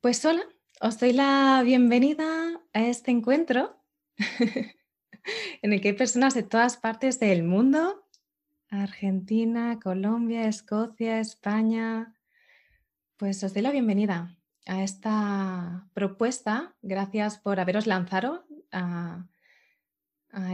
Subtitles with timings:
[0.00, 0.42] Pues hola,
[0.80, 3.82] os doy la bienvenida a este encuentro
[5.62, 8.06] en el que hay personas de todas partes del mundo,
[8.70, 12.14] Argentina, Colombia, Escocia, España.
[13.16, 16.76] Pues os doy la bienvenida a esta propuesta.
[16.80, 19.26] Gracias por haberos lanzado a,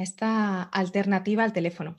[0.00, 1.96] esta alternativa al teléfono.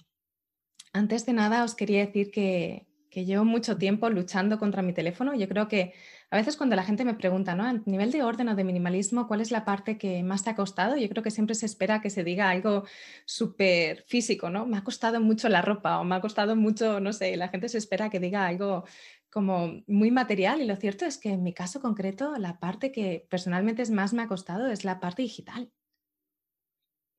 [0.94, 5.36] Antes de nada os quería decir que, que llevo mucho tiempo luchando contra mi teléfono.
[5.36, 5.94] Yo creo que
[6.32, 7.64] a veces cuando la gente me pregunta, ¿no?
[7.64, 10.56] A nivel de orden o de minimalismo, ¿cuál es la parte que más te ha
[10.56, 10.98] costado?
[10.98, 12.84] Yo creo que siempre se espera que se diga algo
[13.26, 14.66] súper físico, ¿no?
[14.66, 17.70] Me ha costado mucho la ropa o me ha costado mucho, no sé, la gente
[17.70, 18.86] se espera que diga algo
[19.30, 23.28] como muy material y lo cierto es que en mi caso concreto la parte que
[23.30, 25.72] personalmente es más me ha costado es la parte digital.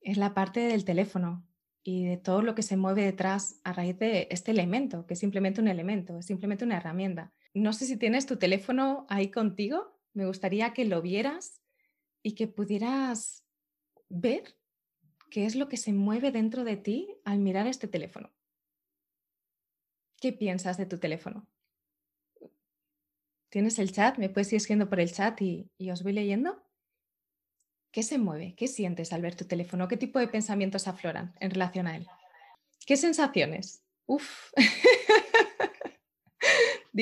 [0.01, 1.45] Es la parte del teléfono
[1.83, 5.19] y de todo lo que se mueve detrás a raíz de este elemento, que es
[5.19, 7.31] simplemente un elemento, es simplemente una herramienta.
[7.57, 9.99] No sé si tienes tu teléfono ahí contigo.
[10.13, 11.63] Me gustaría que lo vieras
[12.21, 13.43] y que pudieras
[14.09, 14.55] ver
[15.31, 18.31] qué es lo que se mueve dentro de ti al mirar este teléfono.
[20.21, 21.47] ¿Qué piensas de tu teléfono?
[23.49, 24.19] ¿Tienes el chat?
[24.19, 26.63] ¿Me puedes ir escribiendo por el chat y, y os voy leyendo?
[27.91, 28.53] ¿Qué se mueve?
[28.55, 29.87] ¿Qué sientes al ver tu teléfono?
[29.87, 32.07] ¿Qué tipo de pensamientos afloran en relación a él?
[32.85, 33.83] ¿Qué sensaciones?
[34.05, 34.51] Uf.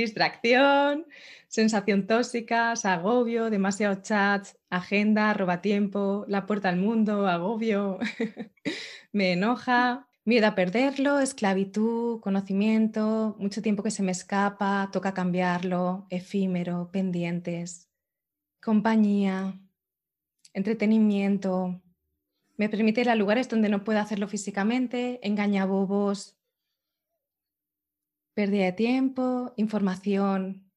[0.01, 1.07] distracción,
[1.47, 7.99] sensación tóxica, agobio, demasiado chat, agenda, roba tiempo, la puerta al mundo, agobio,
[9.11, 16.07] me enoja, miedo a perderlo, esclavitud, conocimiento, mucho tiempo que se me escapa, toca cambiarlo,
[16.09, 17.89] efímero, pendientes,
[18.61, 19.59] compañía,
[20.53, 21.81] entretenimiento.
[22.57, 26.37] Me permite ir a lugares donde no puedo hacerlo físicamente, engaña bobos,
[28.35, 30.69] pérdida de tiempo, información.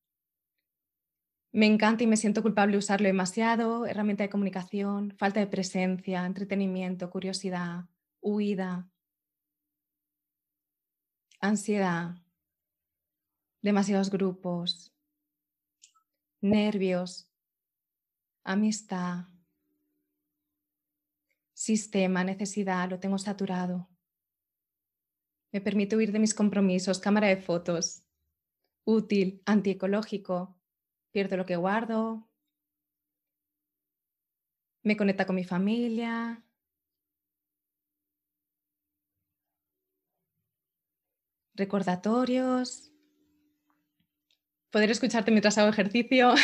[1.51, 7.11] Me encanta y me siento culpable usarlo demasiado, herramienta de comunicación, falta de presencia, entretenimiento,
[7.11, 7.87] curiosidad,
[8.21, 8.89] huida,
[11.41, 12.15] ansiedad,
[13.61, 14.95] demasiados grupos,
[16.41, 17.29] nervios,
[18.45, 19.25] amistad,
[21.55, 23.88] sistema, necesidad, lo tengo saturado.
[25.53, 28.03] Me permite huir de mis compromisos, cámara de fotos,
[28.85, 30.59] útil, antiecológico,
[31.11, 32.29] pierdo lo que guardo,
[34.83, 36.43] me conecta con mi familia.
[41.55, 42.93] Recordatorios,
[44.71, 46.35] poder escucharte mientras hago ejercicio,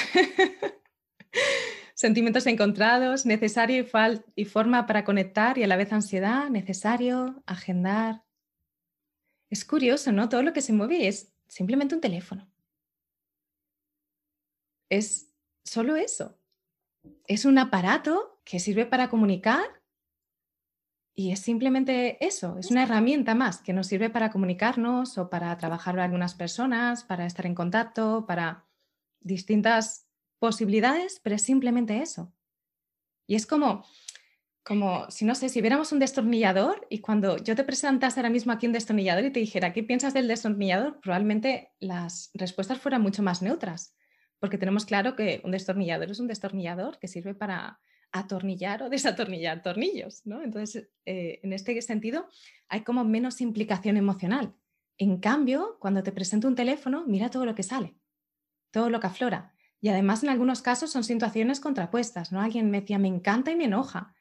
[1.95, 3.87] sentimientos encontrados, necesario y,
[4.35, 8.24] y forma para conectar y a la vez ansiedad, necesario, agendar,
[9.55, 10.29] es curioso, ¿no?
[10.29, 12.51] Todo lo que se mueve es simplemente un teléfono.
[14.91, 15.33] Es
[15.65, 16.37] solo eso.
[17.27, 19.65] Es un aparato que sirve para comunicar
[21.17, 25.57] y es simplemente eso, es una herramienta más que nos sirve para comunicarnos o para
[25.57, 28.67] trabajar con algunas personas, para estar en contacto, para
[29.21, 30.09] distintas
[30.41, 32.33] posibilidades, pero es simplemente eso.
[33.29, 33.85] Y es como,
[34.65, 38.51] como si no sé, si viéramos un destornillador y cuando yo te presentase ahora mismo
[38.51, 41.01] aquí un destornillador y te dijera, ¿qué piensas del destornillador?
[41.01, 43.95] Probablemente las respuestas fueran mucho más neutras,
[44.39, 47.79] porque tenemos claro que un destornillador es un destornillador que sirve para
[48.11, 50.41] atornillar o desatornillar tornillos, ¿no?
[50.41, 52.27] Entonces, eh, en este sentido,
[52.69, 54.55] hay como menos implicación emocional.
[54.97, 57.97] En cambio, cuando te presento un teléfono, mira todo lo que sale,
[58.71, 59.53] todo lo que aflora.
[59.81, 62.41] Y además, en algunos casos son situaciones contrapuestas, ¿no?
[62.41, 64.14] Alguien me decía, me encanta y me enoja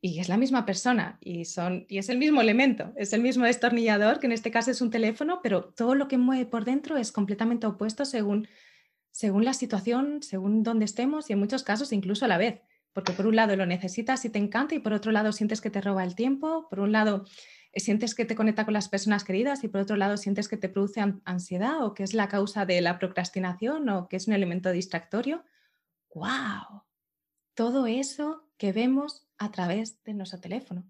[0.00, 3.44] y es la misma persona y, son, y es el mismo elemento, es el mismo
[3.44, 6.96] destornillador, que en este caso es un teléfono, pero todo lo que mueve por dentro
[6.96, 8.48] es completamente opuesto según,
[9.10, 12.60] según la situación, según dónde estemos y en muchos casos incluso a la vez,
[12.92, 15.70] porque por un lado lo necesitas y te encanta y por otro lado sientes que
[15.70, 17.24] te roba el tiempo, por un lado
[17.72, 20.56] eh, sientes que te conecta con las personas queridas y por otro lado sientes que
[20.56, 24.34] te produce ansiedad o que es la causa de la procrastinación o que es un
[24.34, 25.44] elemento distractorio.
[26.14, 26.84] ¡Wow!
[27.54, 30.88] Todo eso que vemos a través de nuestro teléfono.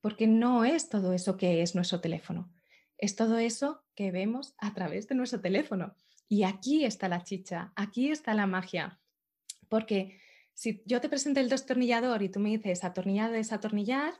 [0.00, 2.52] Porque no es todo eso que es nuestro teléfono,
[2.98, 5.94] es todo eso que vemos a través de nuestro teléfono.
[6.28, 9.00] Y aquí está la chicha, aquí está la magia.
[9.68, 10.20] Porque
[10.54, 14.14] si yo te presento el destornillador y tú me dices atornillar, desatornillar,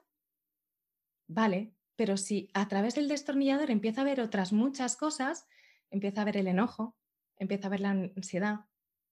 [1.26, 5.46] vale, pero si a través del destornillador empieza a ver otras muchas cosas,
[5.90, 6.96] empieza a ver el enojo,
[7.36, 8.66] empieza a ver la ansiedad,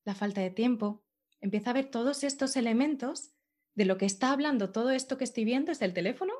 [0.04, 1.04] la falta de tiempo,
[1.40, 3.32] empieza a ver todos estos elementos
[3.74, 6.32] de lo que está hablando todo esto que estoy viendo es del teléfono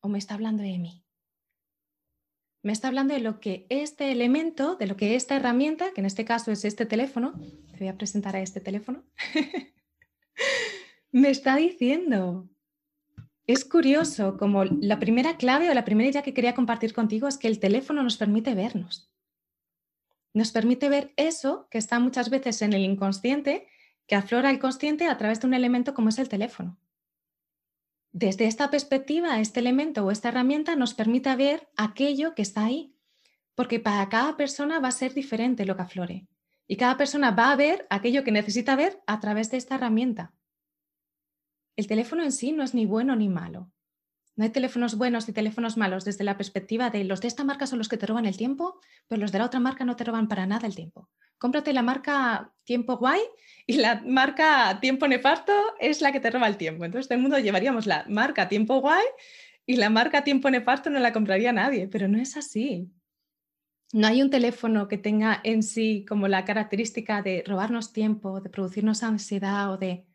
[0.00, 1.04] o me está hablando de mí.
[2.62, 6.06] Me está hablando de lo que este elemento, de lo que esta herramienta, que en
[6.06, 7.32] este caso es este teléfono,
[7.72, 9.04] te voy a presentar a este teléfono,
[11.12, 12.48] me está diciendo.
[13.46, 17.38] Es curioso, como la primera clave o la primera idea que quería compartir contigo es
[17.38, 19.10] que el teléfono nos permite vernos.
[20.34, 23.66] Nos permite ver eso que está muchas veces en el inconsciente,
[24.10, 26.80] que aflora el consciente a través de un elemento como es el teléfono.
[28.10, 32.92] Desde esta perspectiva, este elemento o esta herramienta nos permite ver aquello que está ahí,
[33.54, 36.26] porque para cada persona va a ser diferente lo que aflore
[36.66, 40.34] y cada persona va a ver aquello que necesita ver a través de esta herramienta.
[41.76, 43.70] El teléfono en sí no es ni bueno ni malo.
[44.34, 47.68] No hay teléfonos buenos y teléfonos malos desde la perspectiva de los de esta marca
[47.68, 50.02] son los que te roban el tiempo, pero los de la otra marca no te
[50.02, 51.08] roban para nada el tiempo.
[51.40, 53.20] Cómprate la marca Tiempo Guay
[53.66, 56.84] y la marca Tiempo Nefasto es la que te roba el tiempo.
[56.84, 59.04] Entonces, todo el mundo llevaríamos la marca Tiempo Guay
[59.64, 62.92] y la marca Tiempo Nefasto no la compraría nadie, pero no es así.
[63.92, 68.50] No hay un teléfono que tenga en sí como la característica de robarnos tiempo, de
[68.50, 70.06] producirnos ansiedad o de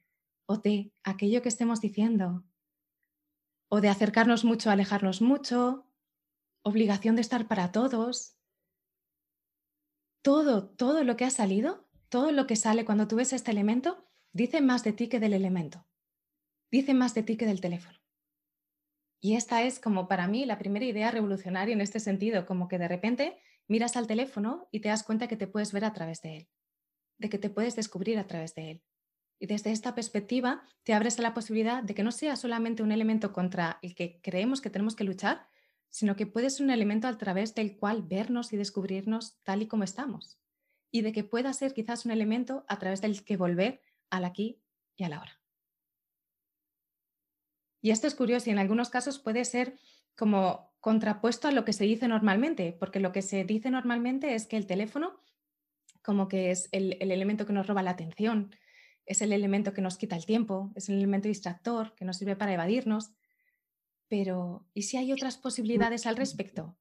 [0.46, 2.46] o de aquello que estemos diciendo,
[3.68, 5.90] o de acercarnos mucho, alejarnos mucho,
[6.62, 8.35] obligación de estar para todos.
[10.26, 14.08] Todo, todo lo que ha salido, todo lo que sale cuando tú ves este elemento,
[14.34, 15.86] dice más de ti que del elemento.
[16.72, 18.00] Dice más de ti que del teléfono.
[19.22, 22.80] Y esta es como para mí la primera idea revolucionaria en este sentido, como que
[22.80, 23.38] de repente
[23.68, 26.50] miras al teléfono y te das cuenta que te puedes ver a través de él,
[27.20, 28.84] de que te puedes descubrir a través de él.
[29.38, 32.92] Y desde esta perspectiva te abres a la posibilidad de que no sea solamente un
[32.92, 35.46] elemento contra el que creemos que tenemos que luchar,
[35.90, 39.68] sino que puede ser un elemento a través del cual vernos y descubrirnos tal y
[39.68, 40.40] como estamos.
[40.92, 44.62] Y de que pueda ser quizás un elemento a través del que volver al aquí
[44.96, 45.40] y a la hora.
[47.82, 49.78] Y esto es curioso y en algunos casos puede ser
[50.16, 54.48] como contrapuesto a lo que se dice normalmente, porque lo que se dice normalmente es
[54.48, 55.20] que el teléfono
[56.06, 58.56] como que es el, el elemento que nos roba la atención,
[59.06, 62.36] es el elemento que nos quita el tiempo, es el elemento distractor que nos sirve
[62.36, 63.12] para evadirnos.
[64.08, 66.78] Pero, ¿y si hay otras posibilidades al respecto?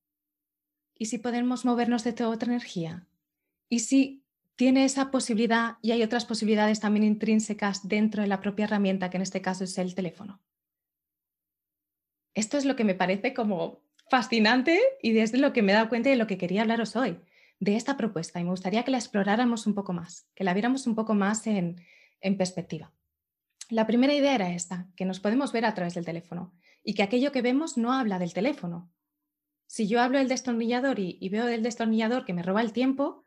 [0.97, 3.06] ¿Y si podemos movernos de toda otra energía?
[3.69, 4.25] ¿Y si
[4.56, 9.17] tiene esa posibilidad y hay otras posibilidades también intrínsecas dentro de la propia herramienta, que
[9.17, 10.41] en este caso es el teléfono?
[12.35, 15.88] Esto es lo que me parece como fascinante y desde lo que me he dado
[15.88, 17.19] cuenta de lo que quería hablaros hoy,
[17.59, 18.41] de esta propuesta.
[18.41, 21.47] Y me gustaría que la exploráramos un poco más, que la viéramos un poco más
[21.47, 21.81] en,
[22.21, 22.93] en perspectiva.
[23.71, 26.53] La primera idea era esta, que nos podemos ver a través del teléfono
[26.84, 28.92] y que aquello que vemos no habla del teléfono.
[29.66, 33.25] Si yo hablo del destornillador y, veo el destornillador que me roba el tiempo,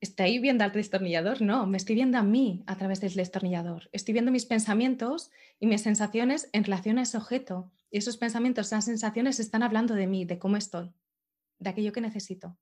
[0.00, 1.42] ¿estoy viendo al destornillador?
[1.42, 3.90] No, me estoy viendo a mí a través del destornillador.
[3.92, 7.72] Estoy viendo mis pensamientos y mis sensaciones en relación a ese objeto.
[7.90, 10.94] Y esos pensamientos, esas sensaciones están hablando de mí, de cómo estoy,
[11.58, 12.56] de aquello que necesito.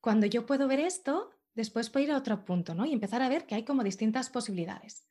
[0.00, 2.86] Cuando yo puedo ver esto, después puedo ir a otro punto, ¿no?
[2.86, 5.06] Y empezar a ver que hay como distintas posibilidades.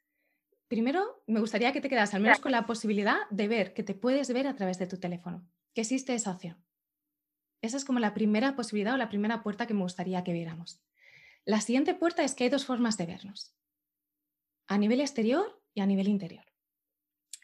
[0.69, 3.95] Primero, me gustaría que te quedas al menos con la posibilidad de ver que te
[3.95, 5.44] puedes ver a través de tu teléfono,
[5.74, 6.63] que existe esa opción.
[7.63, 10.80] Esa es como la primera posibilidad o la primera puerta que me gustaría que viéramos.
[11.44, 13.56] La siguiente puerta es que hay dos formas de vernos,
[14.68, 16.45] a nivel exterior y a nivel interior.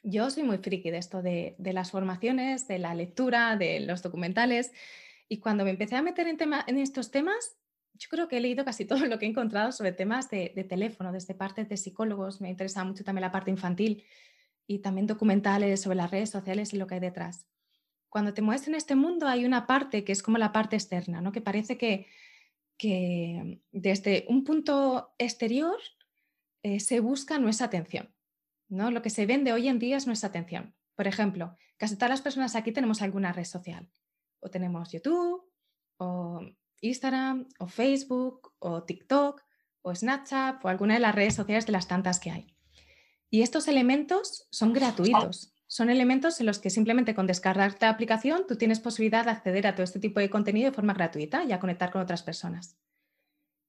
[0.04, 4.72] Yo soy muy friki de esto de, las formaciones, de la lectura, de los documentales,
[5.28, 6.38] y cuando me empecé a meter en,
[6.68, 7.58] en estos temas,
[7.98, 11.12] yo creo que he leído casi todo lo que he encontrado sobre temas de, teléfono,
[11.12, 14.04] desde parte de psicólogos, me interesa mucho también la parte infantil
[14.68, 17.48] y también documentales sobre las redes sociales y lo que hay detrás.
[18.10, 21.22] Cuando te mueves en este mundo hay una parte que es como la parte externa,
[21.22, 21.32] ¿no?
[21.32, 22.08] que parece que,
[22.78, 25.78] que desde un punto exterior
[26.64, 28.14] eh, se busca nuestra atención.
[28.70, 28.90] ¿no?
[28.90, 30.74] Lo que se vende hoy en día es nuestra atención.
[30.96, 33.90] Por ejemplo, casi todas las personas aquí tenemos alguna red social.
[34.40, 35.44] O tenemos YouTube,
[35.98, 36.42] o
[36.86, 39.42] Instagram o Facebook o TikTok
[39.82, 42.56] o Snapchat o alguna de las redes sociales de las tantas que hay.
[43.30, 45.54] Y estos elementos son gratuitos.
[45.68, 49.68] Son elementos en los que simplemente con descargar la aplicación tú tienes posibilidad de acceder
[49.68, 52.78] a todo este tipo de contenido de forma gratuita y a conectar con otras personas.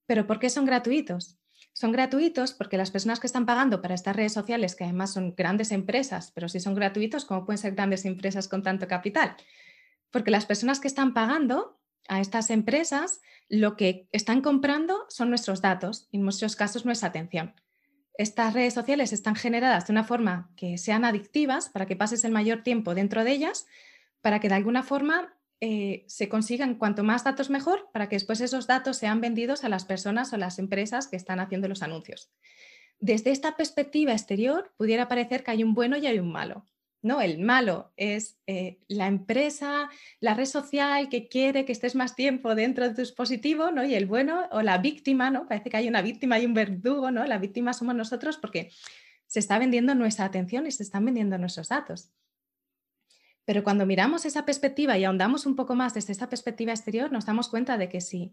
[0.06, 1.38] ¿Pero por qué son gratuitos?
[1.72, 5.34] Son gratuitos porque las personas que están pagando para estas redes sociales, que además son
[5.34, 9.36] grandes empresas, pero si son gratuitos, ¿cómo pueden ser grandes empresas con tanto capital?
[10.10, 15.60] Porque las personas que están pagando a estas empresas, lo que están comprando son nuestros
[15.60, 17.54] datos en muchos casos nuestra atención.
[18.18, 22.32] Estas redes sociales están generadas de una forma que sean adictivas para que pases el
[22.32, 23.66] mayor tiempo dentro de ellas,
[24.22, 28.40] para que de alguna forma eh, se consigan cuanto más datos mejor, para que después
[28.40, 32.30] esos datos sean vendidos a las personas o las empresas que están haciendo los anuncios.
[32.98, 36.64] Desde esta perspectiva exterior pudiera parecer que hay un bueno y hay un malo.
[37.02, 37.20] ¿No?
[37.20, 39.88] El malo es eh, la empresa,
[40.20, 43.84] la red social que quiere que estés más tiempo dentro de tu dispositivo, ¿no?
[43.84, 45.46] Y el bueno o la víctima, ¿no?
[45.46, 47.24] Parece que hay una víctima y un verdugo, ¿no?
[47.24, 48.70] La víctima somos nosotros porque
[49.26, 52.10] se está vendiendo nuestra atención y se están vendiendo nuestros datos.
[53.44, 57.26] Pero cuando miramos esa perspectiva y ahondamos un poco más desde esta perspectiva exterior, nos
[57.26, 58.32] damos cuenta de que si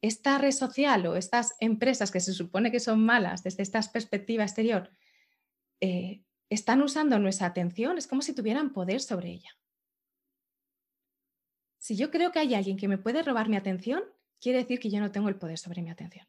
[0.00, 4.44] esta red social o estas empresas que se supone que son malas desde esta perspectiva
[4.44, 4.92] exterior
[5.80, 9.50] eh, están usando nuestra atención, es como si tuvieran poder sobre ella.
[11.78, 14.02] Si yo creo que hay alguien que me puede robar mi atención,
[14.40, 16.26] quiere decir que yo no tengo el poder sobre mi atención.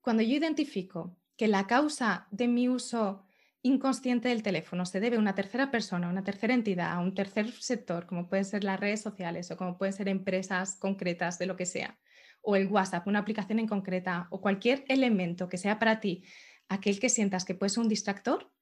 [0.00, 3.24] Cuando yo identifico que la causa de mi uso
[3.62, 7.14] inconsciente del teléfono se debe a una tercera persona, a una tercera entidad, a un
[7.14, 11.46] tercer sector, como pueden ser las redes sociales o como pueden ser empresas concretas de
[11.46, 11.98] lo que sea,
[12.42, 16.24] o el WhatsApp, una aplicación en concreta, o cualquier elemento que sea para ti
[16.72, 18.52] aquel que sientas que puede ser un distractor,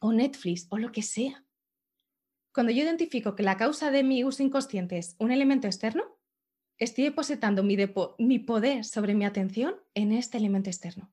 [0.00, 1.44] o Netflix, o lo que sea.
[2.52, 6.04] Cuando yo identifico que la causa de mi uso inconsciente es un elemento externo,
[6.78, 7.76] estoy depositando mi,
[8.18, 11.12] mi poder sobre mi atención en este elemento externo.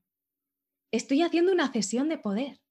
[0.92, 2.62] Estoy haciendo una cesión de poder.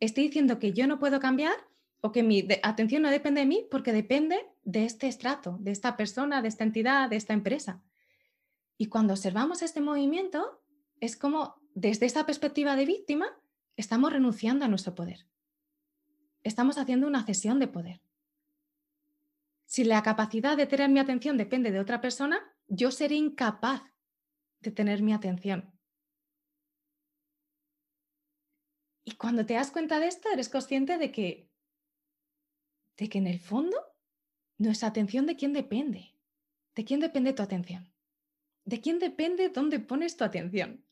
[0.00, 1.56] Estoy diciendo que yo no puedo cambiar
[2.00, 5.96] o que mi atención no depende de mí porque depende de este estrato, de esta
[5.96, 7.82] persona, de esta entidad, de esta empresa.
[8.78, 10.62] Y cuando observamos este movimiento,
[11.00, 13.38] es como desde esta perspectiva de víctima,
[13.76, 15.26] estamos renunciando a nuestro poder.
[16.42, 18.00] Estamos haciendo una cesión de poder.
[19.66, 23.82] Si la capacidad de tener mi atención depende de otra persona, yo seré incapaz
[24.60, 25.70] de tener mi atención.
[29.04, 31.50] Y cuando te das cuenta de esto, eres consciente de que,
[32.96, 33.76] de que en el fondo
[34.56, 36.14] nuestra atención de quién depende.
[36.74, 37.92] ¿De quién depende tu atención?
[38.64, 40.85] ¿De quién depende dónde pones tu atención?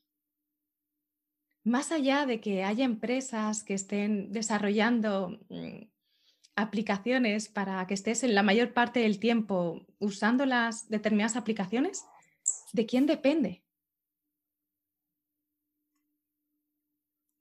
[1.65, 5.89] Más allá de que haya empresas que estén desarrollando mm,
[6.57, 12.05] aplicaciones para que estés en la mayor parte del tiempo usando las determinadas aplicaciones,
[12.75, 13.65] ¿de quién depende?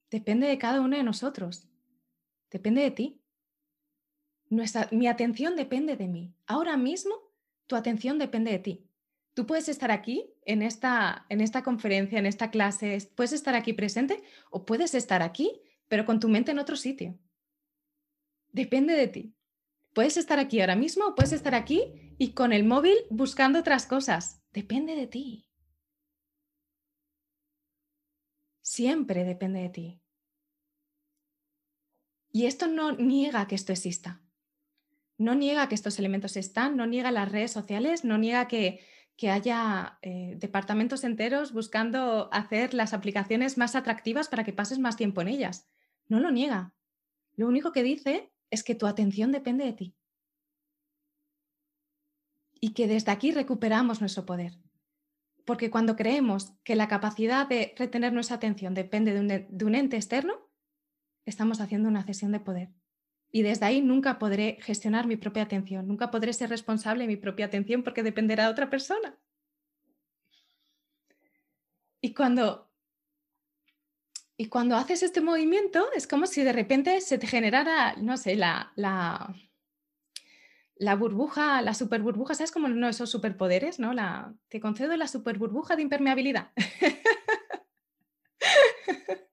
[0.09, 1.67] Depende de cada uno de nosotros.
[2.49, 3.21] Depende de ti.
[4.91, 6.33] mi atención depende de mí.
[6.45, 7.15] Ahora mismo,
[7.67, 8.92] tu atención depende de ti.
[9.33, 13.73] Tú puedes estar aquí en esta, en esta conferencia, en esta clase, puedes estar aquí
[13.73, 17.17] presente o puedes estar aquí, pero con tu mente en otro sitio.
[18.51, 19.35] Depende de ti.
[19.93, 23.87] Puedes estar aquí ahora mismo o puedes estar aquí y con el móvil buscando otras
[23.87, 24.43] cosas.
[24.51, 25.47] Depende de ti.
[28.61, 30.01] Siempre depende de ti.
[32.31, 34.21] Y esto no niega que esto exista.
[35.17, 38.83] No niega que estos elementos están, no niega las redes sociales, no niega que,
[39.29, 45.21] haya eh, departamentos enteros buscando hacer las aplicaciones más atractivas para que pases más tiempo
[45.21, 45.67] en ellas.
[46.07, 46.73] No lo niega.
[47.35, 49.95] Lo único que dice es que tu atención depende de ti.
[52.59, 54.57] Y que desde aquí recuperamos nuestro poder.
[55.45, 60.33] Porque cuando creemos que la capacidad de retener nuestra atención depende de un ente externo,
[61.25, 62.69] estamos haciendo una cesión de poder.
[63.35, 67.17] Y desde ahí nunca podré gestionar mi propia atención, nunca podré ser responsable de mi
[67.17, 69.17] propia atención porque dependerá de otra persona.
[71.99, 72.69] Y cuando,
[74.37, 78.35] y cuando haces este movimiento, es como si de repente se te generara, no sé,
[78.35, 79.35] la, la,
[80.95, 83.79] burbuja, la super burbuja, ¿sabes como de esos superpoderes?
[83.79, 83.93] ¿no?
[83.93, 86.51] La, te concedo la super burbuja de impermeabilidad.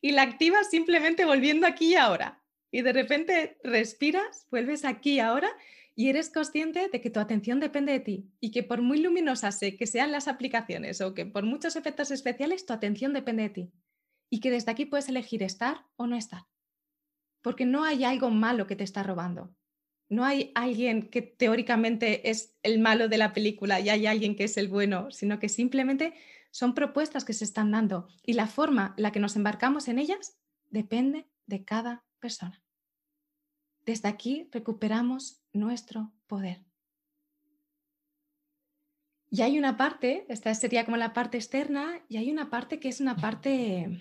[0.00, 2.40] y la activas simplemente volviendo aquí y ahora.
[2.74, 5.48] Y de repente respiras, vuelves aquí ahora
[5.94, 9.60] y eres consciente de que tu atención depende de ti y que por muy luminosas
[9.60, 13.72] que sean las aplicaciones o que por muchos efectos especiales, tu atención depende de ti
[14.28, 16.48] y que desde aquí puedes elegir estar o no estar.
[17.42, 19.54] Porque no hay algo malo que te está robando.
[20.08, 24.44] No hay alguien que teóricamente es el malo de la película y hay alguien que
[24.44, 26.12] es el bueno, sino que simplemente
[26.50, 30.00] son propuestas que se están dando y la forma en la que nos embarcamos en
[30.00, 30.36] ellas
[30.70, 32.63] depende de cada persona.
[33.84, 36.64] Desde aquí recuperamos nuestro poder.
[39.30, 42.88] Y hay una parte, esta sería como la parte externa, y hay una parte que
[42.88, 44.00] es una parte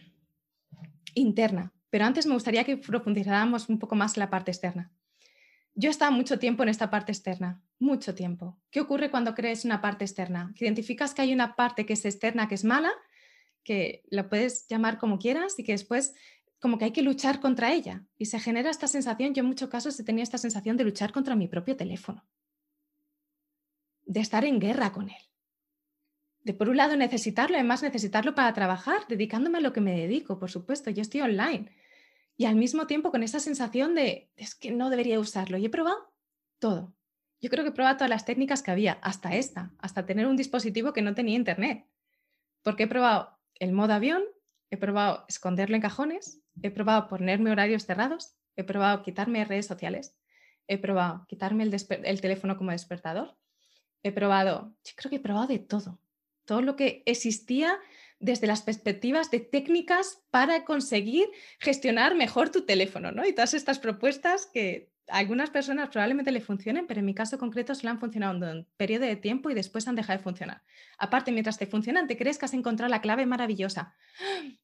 [1.15, 1.73] interna.
[1.89, 4.91] Pero antes me gustaría que profundizáramos un poco más en la parte externa.
[5.75, 8.59] Yo he estado mucho tiempo en esta parte externa, mucho tiempo.
[8.69, 10.53] ¿Qué ocurre cuando crees una parte externa?
[10.55, 12.91] Que identificas que hay una parte que es externa, que es mala,
[13.63, 16.13] que la puedes llamar como quieras y que después
[16.63, 18.05] como que hay que luchar contra ella.
[18.17, 21.11] Y se genera esta sensación, yo en muchos casos he tenido esta sensación de luchar
[21.11, 22.25] contra mi propio teléfono,
[24.05, 25.23] de estar en guerra con él.
[26.39, 30.39] De por un lado necesitarlo, además necesitarlo para trabajar, dedicándome a lo que me dedico,
[30.39, 31.69] por supuesto, yo estoy online
[32.37, 35.57] y al mismo tiempo con esa sensación de, es que no debería usarlo.
[35.57, 36.13] Y he probado
[36.59, 36.95] todo.
[37.41, 40.37] Yo creo que he probado todas las técnicas que había, hasta esta, hasta tener un
[40.37, 41.85] dispositivo que no tenía internet.
[42.61, 44.23] Porque he probado el modo avión,
[44.69, 50.15] he probado esconderlo en cajones, he probado ponerme horarios cerrados, he probado quitarme redes sociales,
[50.67, 53.35] he probado quitarme el, el teléfono como despertador,
[54.03, 55.99] he probado, yo creo que he probado de todo,
[56.45, 57.79] todo lo que existía
[58.19, 61.27] desde las perspectivas de técnicas para conseguir
[61.59, 63.25] gestionar mejor tu teléfono, ¿no?
[63.25, 67.37] Y todas estas propuestas que a algunas personas probablemente le funcionen, pero en mi caso
[67.37, 70.63] concreto solo han funcionado en un periodo de tiempo y después han dejado de funcionar.
[70.97, 73.95] Aparte, mientras te funcionan, te crees que has encontrado la clave maravillosa.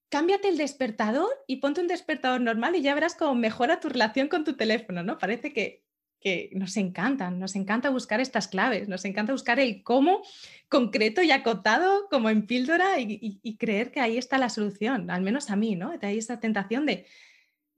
[0.09, 4.27] Cámbiate el despertador y ponte un despertador normal y ya verás cómo mejora tu relación
[4.27, 5.17] con tu teléfono, ¿no?
[5.17, 5.83] Parece que
[6.19, 10.21] que nos encantan, nos encanta buscar estas claves, nos encanta buscar el cómo
[10.67, 15.49] concreto y acotado como en píldora y, creer que ahí está la solución, al menos
[15.49, 15.97] a mí, ¿no?
[15.97, 17.05] De ahí esa tentación de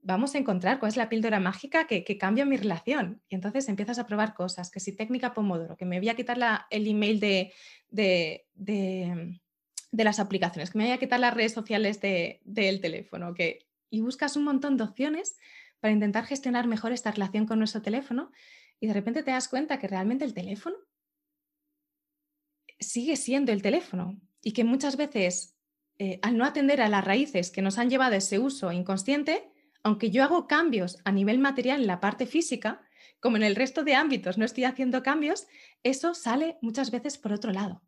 [0.04, 3.22] vamos a encontrar cuál es la píldora mágica que, cambia mi relación.
[3.30, 6.40] Y entonces empiezas a probar cosas, que si técnica Pomodoro, que me voy a quitar
[6.72, 7.54] el email de,
[7.90, 9.41] de, de,
[9.92, 14.36] las aplicaciones, que me voy a quitar las redes sociales del teléfono, que, y buscas
[14.36, 15.38] un montón de opciones
[15.80, 18.32] para intentar gestionar mejor esta relación con nuestro teléfono
[18.80, 20.78] y de repente te das cuenta que realmente el teléfono
[22.80, 25.56] sigue siendo el teléfono y que muchas veces
[26.00, 29.52] eh, al no atender a las raíces que nos han llevado a ese uso inconsciente,
[29.84, 32.82] aunque yo hago cambios a nivel material en la parte física,
[33.20, 35.46] como en el resto de ámbitos no estoy haciendo cambios,
[35.84, 37.84] eso sale muchas veces por otro lado.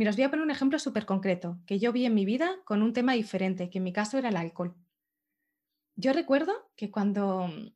[0.00, 2.56] Mira, os voy a poner un ejemplo súper concreto que yo vi en mi vida
[2.64, 4.74] con un tema diferente, que en mi caso era el alcohol.
[5.94, 7.74] Yo recuerdo que cuando mm,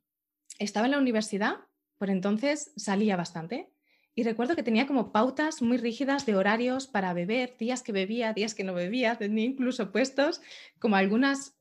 [0.57, 1.57] estaba en la universidad,
[1.99, 3.71] por entonces salía bastante.
[4.15, 8.33] Y recuerdo que tenía como pautas muy rígidas de horarios para beber, días que bebía,
[8.33, 10.41] días que no bebía, tenía incluso puestos
[10.79, 11.53] como algunos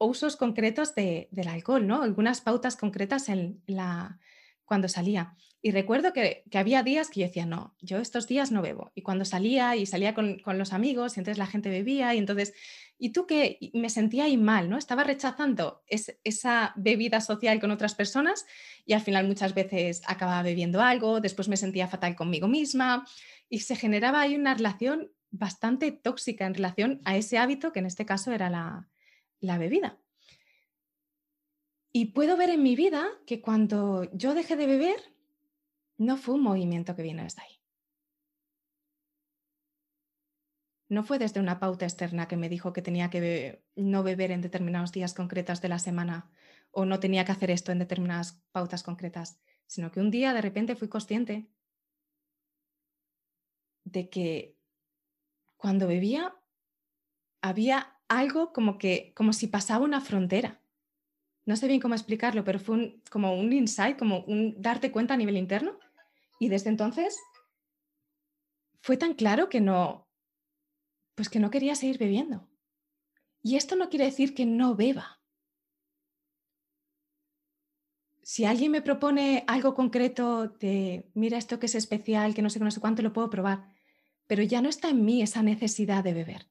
[0.00, 2.02] usos concretos del alcohol, ¿no?
[2.02, 4.18] Algunas pautas concretas en la,
[4.64, 5.36] cuando salía.
[5.66, 8.92] Y recuerdo que, había días que yo decía, no, yo estos días no bebo.
[8.94, 12.18] Y cuando salía y salía con, con los amigos, y entonces la gente bebía, y
[12.18, 12.52] entonces
[12.98, 13.70] ¿y tú qué?
[13.72, 14.76] me sentía ahí mal, ¿no?
[14.76, 18.44] Estaba rechazando esa bebida social con otras personas
[18.84, 23.06] y al final muchas veces acababa bebiendo algo, después me sentía fatal conmigo misma
[23.48, 27.86] y se generaba ahí una relación bastante tóxica en relación a ese hábito que en
[27.86, 28.90] este caso era la,
[29.40, 29.98] la bebida.
[31.90, 35.13] Y puedo ver en mi vida que cuando yo dejé de beber,
[35.98, 37.60] no fue un movimiento que vino desde ahí.
[40.88, 44.42] No fue desde una pauta externa que me dijo que tenía que no beber en
[44.42, 46.30] determinados días concretos de la semana
[46.70, 50.42] o no tenía que hacer esto en determinadas pautas concretas, sino que un día de
[50.42, 51.48] repente fui consciente
[53.84, 54.56] de que
[55.56, 56.34] cuando bebía
[57.40, 60.60] había algo como que como si pasaba una frontera.
[61.46, 65.16] No sé bien cómo explicarlo, pero fue como un insight, como un darte cuenta a
[65.16, 65.78] nivel interno.
[66.44, 67.18] Y desde entonces
[68.82, 70.10] fue tan claro que no,
[71.14, 72.50] pues que no quería seguir bebiendo.
[73.40, 75.22] Y esto no quiere decir que no beba.
[78.22, 82.60] Si alguien me propone algo concreto de, mira esto que es especial, que no sé
[82.60, 83.74] no sé cuánto, lo puedo probar,
[84.26, 86.50] pero ya no está en mí esa necesidad de beber.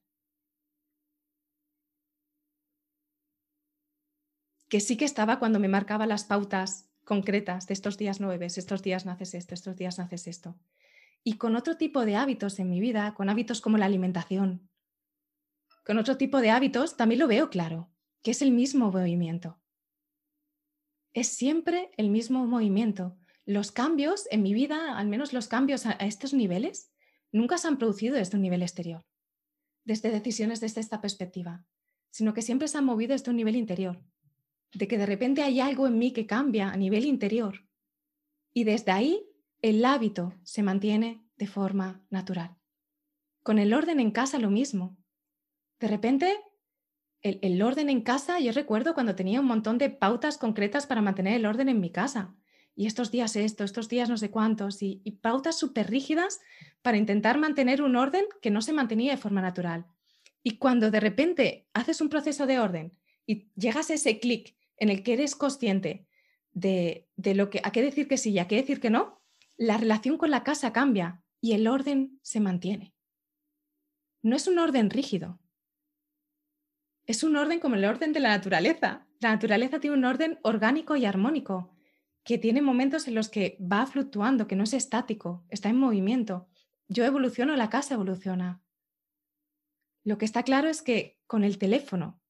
[4.69, 8.81] Que sí que estaba cuando me marcaba las pautas concretas de estos días bebes, estos
[8.81, 10.57] días naces esto, estos días naces esto
[11.23, 14.69] y con otro tipo de hábitos en mi vida, con hábitos como la alimentación.
[15.85, 19.59] Con otro tipo de hábitos también lo veo claro, que es el mismo movimiento.
[21.13, 23.17] Es siempre el mismo movimiento.
[23.45, 26.91] Los cambios en mi vida, al menos los cambios a, estos niveles,
[27.31, 29.05] nunca se han producido desde un nivel exterior,
[29.85, 31.65] desde decisiones desde esta perspectiva,
[32.09, 34.01] sino que siempre se han movido desde un nivel interior,
[34.73, 37.65] de que de repente hay algo en mí que cambia a nivel interior.
[38.53, 39.25] Y desde ahí
[39.61, 42.55] el hábito se mantiene de forma natural.
[43.43, 44.97] Con el orden en casa lo mismo.
[45.79, 46.37] De repente,
[47.21, 51.35] el, orden en casa, yo recuerdo cuando tenía un montón de pautas concretas para mantener
[51.35, 52.35] el orden en mi casa.
[52.75, 56.39] Y estos días esto, estos días no sé cuántos, y, y pautas súper rígidas
[56.81, 59.85] para intentar mantener un orden que no se mantenía de forma natural.
[60.41, 64.89] Y cuando de repente haces un proceso de orden y llegas a ese clic en
[64.89, 66.07] el que eres consciente
[66.51, 69.21] de, de, lo que, a qué decir que sí y a qué decir que no,
[69.57, 72.93] la relación con la casa cambia y el orden se mantiene.
[74.21, 75.39] No es un orden rígido.
[77.05, 79.05] Es un orden como el orden de la naturaleza.
[79.19, 81.75] La naturaleza tiene un orden orgánico y armónico,
[82.23, 86.47] que tiene momentos en los que va fluctuando, que no es estático, está en movimiento.
[86.87, 88.61] Yo evoluciono, la casa evoluciona.
[90.05, 92.21] Lo que está claro es que con el teléfono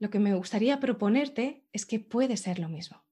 [0.00, 3.04] lo que me gustaría proponerte es que puede ser lo mismo.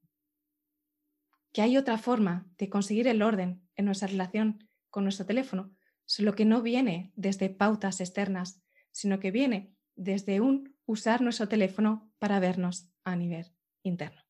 [1.53, 5.71] Que hay otra forma de conseguir el orden en nuestra relación con nuestro teléfono,
[6.07, 12.11] solo que no viene desde pautas externas, sino que viene desde un usar nuestro teléfono
[12.19, 14.23] para vernos a nivel interno.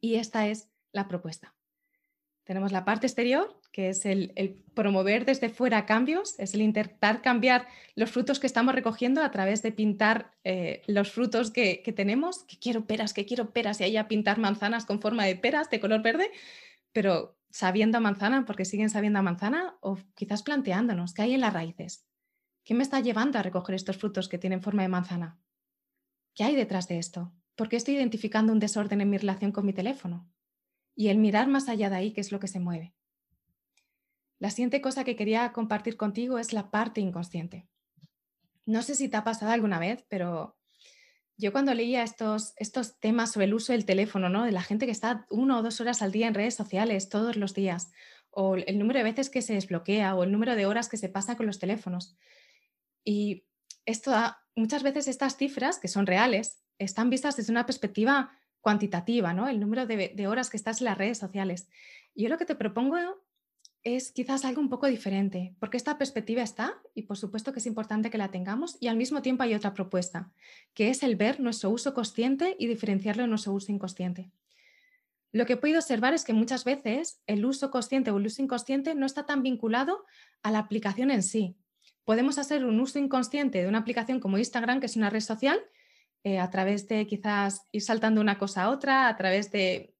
[0.00, 1.57] Y esta es la propuesta.
[2.48, 4.32] Tenemos la parte exterior, que es el,
[4.72, 9.62] promover desde fuera cambios, es el intentar cambiar los frutos que estamos recogiendo a través
[9.62, 13.98] de pintar eh, los frutos que, tenemos, que quiero peras, que quiero peras, y ahí
[13.98, 16.30] a pintar manzanas con forma de peras de color verde,
[16.94, 21.52] pero sabiendo manzana, porque siguen sabiendo a manzana, o quizás planteándonos qué hay en las
[21.52, 22.06] raíces.
[22.64, 25.38] ¿Qué me está llevando a recoger estos frutos que tienen forma de manzana?
[26.34, 27.30] ¿Qué hay detrás de esto?
[27.56, 30.30] ¿Por qué estoy identificando un desorden en mi relación con mi teléfono?
[30.98, 32.92] Y el mirar más allá de ahí, qué es lo que se mueve.
[34.40, 37.68] La siguiente cosa que quería compartir contigo es la parte inconsciente.
[38.66, 40.58] No sé si te ha pasado alguna vez, pero
[41.36, 44.42] yo cuando leía estos, estos temas sobre el uso del teléfono, ¿no?
[44.42, 47.36] de la gente que está una o dos horas al día en redes sociales todos
[47.36, 47.92] los días,
[48.30, 51.08] o el número de veces que se desbloquea, o el número de horas que se
[51.08, 52.16] pasa con los teléfonos.
[53.04, 53.46] Y
[53.86, 54.10] esto,
[54.56, 59.48] muchas veces estas cifras, que son reales, están vistas desde una perspectiva cuantitativa, ¿no?
[59.48, 61.68] El número de, horas que estás en las redes sociales.
[62.14, 62.96] Yo lo que te propongo
[63.82, 67.66] es quizás algo un poco diferente, porque esta perspectiva está y por supuesto que es
[67.66, 70.30] importante que la tengamos y al mismo tiempo hay otra propuesta,
[70.74, 74.30] que es el ver nuestro uso consciente y diferenciarlo de nuestro uso inconsciente.
[75.30, 78.42] Lo que he podido observar es que muchas veces el uso consciente o el uso
[78.42, 80.04] inconsciente no está tan vinculado
[80.42, 81.56] a la aplicación en sí.
[82.04, 85.60] Podemos hacer un uso inconsciente de una aplicación como Instagram, que es una red social,
[86.24, 89.94] eh, a través de quizás ir saltando una cosa a otra, a través de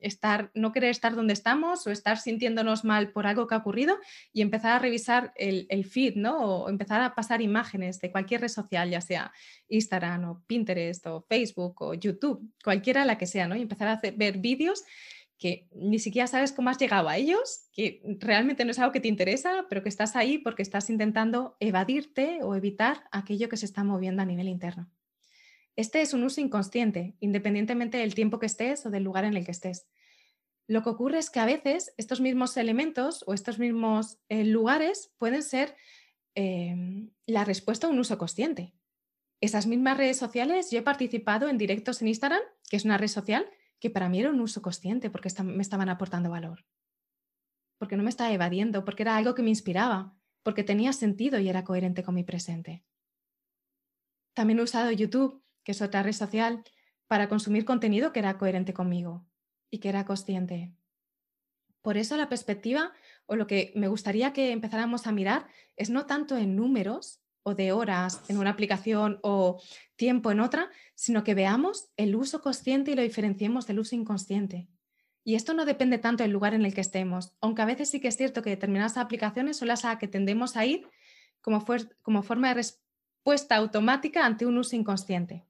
[0.00, 3.96] estar, no querer estar donde estamos o estar sintiéndonos mal por algo que ha ocurrido
[4.32, 6.38] y empezar a revisar el, feed, ¿no?
[6.38, 9.32] O empezar a pasar imágenes de cualquier red social, ya sea
[9.68, 13.56] Instagram o Pinterest o Facebook o YouTube, cualquiera la que sea, ¿no?
[13.56, 14.84] Y empezar a ver vídeos
[15.38, 19.00] que ni siquiera sabes cómo has llegado a ellos, que realmente no es algo que
[19.00, 23.66] te interesa, pero que estás ahí porque estás intentando evadirte o evitar aquello que se
[23.66, 24.90] está moviendo a nivel interno.
[25.78, 29.44] Este es un uso inconsciente, independientemente del tiempo que estés o del lugar en el
[29.44, 29.86] que estés.
[30.66, 35.14] Lo que ocurre es que a veces estos mismos elementos o estos mismos eh, lugares
[35.18, 35.76] pueden ser
[36.34, 38.74] em, la respuesta a un uso consciente.
[39.40, 43.06] Esas mismas redes sociales, yo he participado en directos en Instagram, que es una red
[43.06, 46.66] social, que para mí era un uso consciente porque me estaban aportando valor.
[47.78, 51.48] Porque no me estaba evadiendo, porque era algo que me inspiraba, porque tenía sentido y
[51.48, 52.82] era coherente con mi presente.
[54.34, 56.64] También he usado YouTube que es otra red social,
[57.08, 59.26] para consumir contenido que era coherente conmigo
[59.70, 60.72] y que era consciente.
[61.82, 62.92] Por eso la perspectiva
[63.26, 67.54] o lo que me gustaría que empezáramos a mirar es no tanto en números o
[67.54, 69.60] de horas en una aplicación o
[69.96, 74.70] tiempo en otra, sino que veamos el uso consciente y lo diferenciemos del uso inconsciente.
[75.22, 78.00] Y esto no depende tanto del lugar en el que estemos, aunque a veces sí
[78.00, 80.88] que es cierto que determinadas aplicaciones son las a que tendemos a ir
[81.42, 81.62] como,
[82.00, 85.44] como forma de respuesta automática ante un uso inconsciente.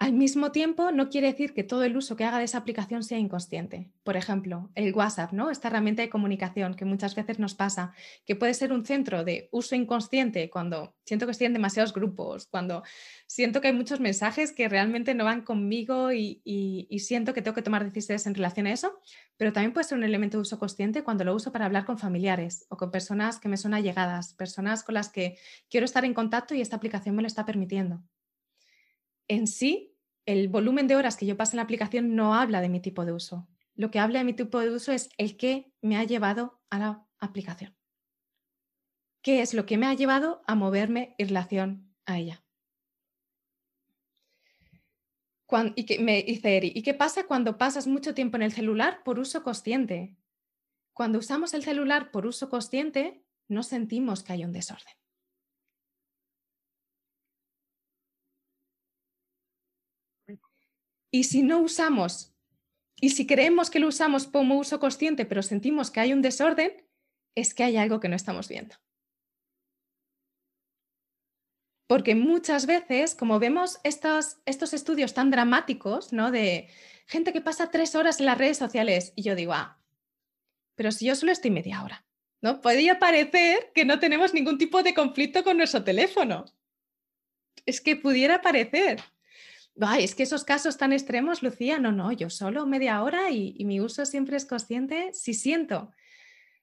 [0.00, 3.02] Al mismo tiempo, no quiere decir que todo el uso que haga de esa aplicación
[3.02, 3.90] sea inconsciente.
[4.04, 5.50] Por ejemplo, el WhatsApp, ¿no?
[5.50, 7.92] Esta herramienta de comunicación que muchas veces nos pasa,
[8.24, 12.46] que puede ser un centro de uso inconsciente cuando siento que estoy en demasiados grupos,
[12.46, 12.84] cuando
[13.26, 17.56] siento que hay muchos mensajes que realmente no van conmigo y, y siento que tengo
[17.56, 19.00] que tomar decisiones en relación a eso,
[19.36, 21.98] pero también puede ser un elemento de uso consciente cuando lo uso para hablar con
[21.98, 26.14] familiares o con personas que me son allegadas, personas con las que quiero estar en
[26.14, 28.04] contacto y esta aplicación me lo está permitiendo
[29.28, 29.87] en sí,
[30.28, 33.06] el volumen de horas que yo paso en la aplicación no habla de mi tipo
[33.06, 33.48] de uso.
[33.74, 36.78] Lo que habla de mi tipo de uso es el que me ha llevado a
[36.78, 37.74] la aplicación.
[39.22, 42.44] ¿Qué es lo que me ha llevado a moverme en relación a ella?
[45.76, 49.18] y me dice Eri, ¿y qué pasa cuando pasas mucho tiempo en el celular por
[49.18, 50.14] uso consciente?
[50.92, 54.92] Cuando usamos el celular por uso consciente, no sentimos que hay un desorden.
[61.10, 62.34] Y si no usamos,
[63.00, 66.72] y si creemos que lo usamos como uso consciente, pero sentimos que hay un desorden,
[67.34, 68.74] es que hay algo que no estamos viendo.
[71.86, 76.30] Porque muchas veces, como vemos estos, estudios tan dramáticos, ¿no?
[76.30, 76.68] De
[77.06, 79.80] gente que pasa tres horas en las redes sociales, y yo digo, ah,
[80.74, 82.04] pero si yo solo estoy media hora,
[82.42, 82.60] ¿no?
[82.60, 86.44] Podría parecer que no tenemos ningún tipo de conflicto con nuestro teléfono.
[87.64, 89.00] Es que pudiera parecer,
[89.98, 93.80] es que esos casos tan extremos, Lucía, no, no, yo solo media hora y, mi
[93.80, 95.10] uso siempre es consciente.
[95.12, 95.92] Si siento,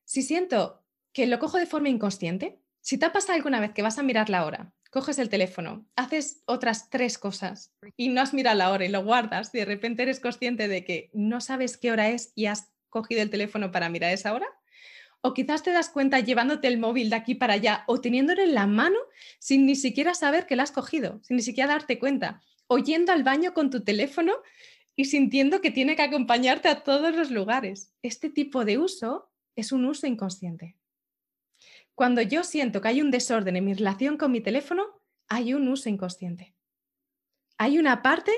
[0.03, 3.81] si siento que lo cojo de forma inconsciente, si te ha pasado alguna vez que
[3.81, 8.33] vas a mirar la hora coges el teléfono, haces otras tres cosas y no has
[8.33, 11.75] mirado la hora y lo guardas, y de repente eres consciente de que no sabes
[11.75, 14.47] qué hora es y has cogido el teléfono para mirar esa hora.
[15.19, 18.53] O quizás te das cuenta llevándote el móvil de aquí para allá o teniéndolo en
[18.53, 18.99] la mano
[19.37, 22.41] sin ni siquiera saber que lo has cogido, sin ni siquiera darte cuenta.
[22.67, 24.33] O yendo al baño con tu teléfono
[24.95, 27.93] y sintiendo que tiene que acompañarte a todos los lugares.
[28.01, 30.77] Este tipo de uso es un uso inconsciente.
[31.93, 34.83] Cuando yo siento que hay un desorden en mi relación con mi teléfono,
[35.27, 36.55] hay un uso inconsciente.
[37.57, 38.31] Hay una parte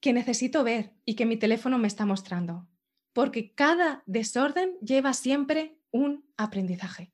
[0.00, 2.68] que necesito ver y que mi teléfono me está mostrando,
[3.12, 7.12] porque cada desorden lleva siempre un aprendizaje.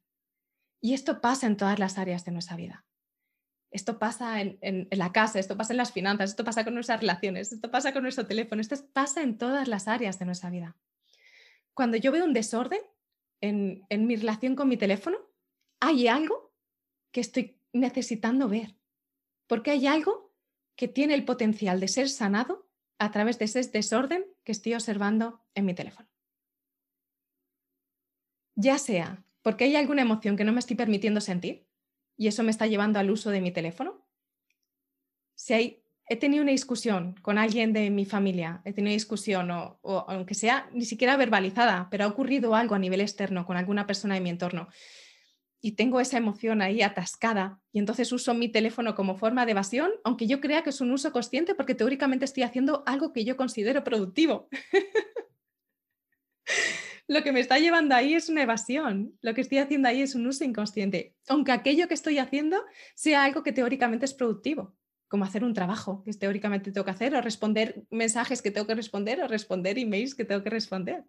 [0.81, 2.85] Y esto pasa en todas las áreas de nuestra vida.
[3.73, 7.53] Esto pasa en, la casa, esto pasa en las finanzas, esto pasa con nuestras relaciones,
[7.53, 10.77] esto pasa con nuestro teléfono, esto pasa en todas las áreas de nuestra vida.
[11.75, 12.81] Cuando yo veo un desorden
[13.41, 15.19] en mi relación con mi teléfono,
[15.81, 16.55] hay algo
[17.11, 18.77] que estoy necesitando ver,
[19.47, 20.33] porque hay algo
[20.77, 25.45] que tiene el potencial de ser sanado a través de ese desorden que estoy observando
[25.55, 26.09] en mi teléfono.
[28.55, 31.67] Ya sea porque hay alguna emoción que no me estoy permitiendo sentir
[32.17, 34.07] y eso me está llevando al uso de mi teléfono.
[35.35, 39.51] Si hay, he tenido una discusión con alguien de mi familia, he tenido una discusión
[39.51, 43.57] o, o aunque sea ni siquiera verbalizada, pero ha ocurrido algo a nivel externo con
[43.57, 44.69] alguna persona de mi entorno
[45.65, 49.93] y tengo esa emoción ahí atascada y entonces uso mi teléfono como forma de evasión,
[50.03, 53.37] aunque yo crea que es un uso consciente porque teóricamente estoy haciendo algo que yo
[53.37, 54.49] considero productivo.
[57.09, 60.15] lo que me está llevando ahí es una evasión, lo que estoy haciendo ahí es
[60.15, 62.63] un uso inconsciente, aunque aquello que estoy haciendo
[62.95, 64.77] sea algo que teóricamente es productivo,
[65.09, 68.75] como hacer un trabajo que teóricamente tengo que hacer o responder mensajes que tengo que
[68.75, 71.05] responder o responder emails que tengo que responder.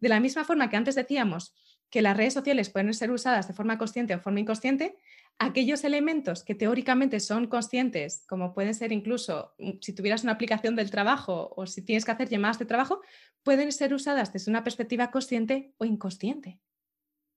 [0.00, 1.54] De la misma forma que antes decíamos,
[1.90, 4.96] que las redes sociales pueden ser usadas de forma consciente o forma inconsciente,
[5.38, 10.76] aquellos elementos que teóricamente son conscientes, como pueden ser incluso mm, si tuvieras una aplicación
[10.76, 13.00] del trabajo o si tienes que hacer llamadas de trabajo,
[13.42, 16.60] pueden ser usadas desde una perspectiva consciente o inconsciente.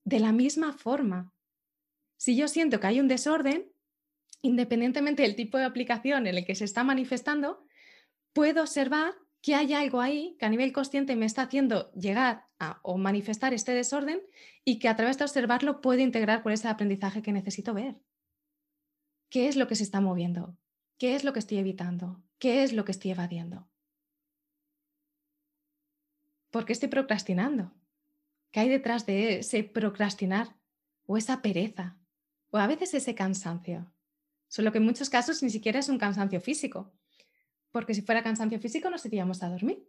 [0.03, 1.33] De la misma forma,
[2.17, 3.71] si yo siento que hay un desorden,
[4.41, 7.65] independientemente del tipo de aplicación en el que se está manifestando,
[8.33, 12.47] puedo observar que hay algo ahí que a nivel consciente me está haciendo llegar
[12.81, 14.21] o manifestar este desorden
[14.65, 18.01] y que a través de observarlo puedo integrar por ese aprendizaje que necesito ver.
[19.29, 20.57] ¿Qué es lo que se está moviendo?
[20.97, 22.23] ¿Qué es lo que estoy evitando?
[22.39, 23.69] ¿Qué es lo que estoy evadiendo?
[26.49, 27.73] ¿Por qué estoy procrastinando?
[28.51, 30.55] ¿Qué hay detrás de ese procrastinar
[31.05, 31.97] o esa pereza
[32.49, 33.91] o a veces ese cansancio?
[34.47, 36.93] Solo que en muchos casos ni siquiera es un cansancio físico,
[37.77, 39.87] porque si fuera cansancio físico nos iríamos a dormir.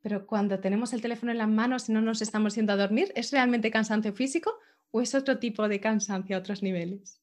[0.00, 3.10] Pero cuando tenemos el teléfono en las manos y no nos estamos yendo a dormir,
[3.16, 4.54] ¿es realmente cansancio físico
[4.92, 7.20] o es otro tipo de cansancio a otros niveles?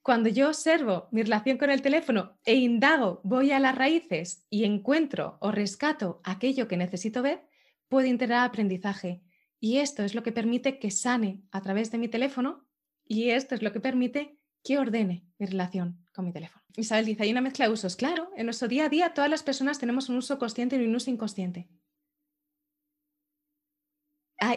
[0.00, 4.64] Cuando yo observo mi relación con el teléfono e indago, voy a las raíces y
[4.64, 7.46] encuentro o rescato aquello que necesito ver,
[7.88, 9.20] puedo integrar aprendizaje.
[9.60, 12.64] Y esto es lo que permite que sane a través de mi teléfono
[13.06, 16.64] y esto es lo que permite que ordene mi relación con mi teléfono.
[16.76, 17.94] Isabel dice, hay una mezcla de usos.
[17.94, 20.94] Claro, en nuestro día a día todas las personas tenemos un uso consciente y un
[20.94, 21.68] uso inconsciente.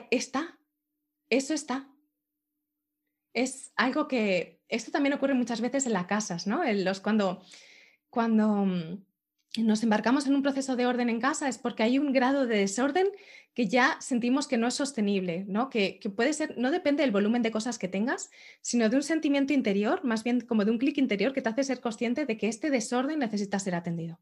[0.10, 0.58] está,
[1.30, 1.90] eso está.
[3.34, 6.64] Es algo que, esto también ocurre muchas veces en las casas, ¿no?
[6.64, 7.44] En los, cuando,
[8.10, 9.06] cuando mm,
[9.64, 12.58] nos embarcamos en un proceso de orden en casa es porque hay un grado de
[12.58, 13.08] desorden
[13.54, 15.70] que ya sentimos que no es sostenible, ¿no?
[15.70, 18.30] Que, puede ser, no depende del volumen de cosas que tengas,
[18.62, 21.64] sino de un sentimiento interior, más bien como de un clic interior que te hace
[21.64, 24.20] ser consciente de que este desorden necesita ser atendido.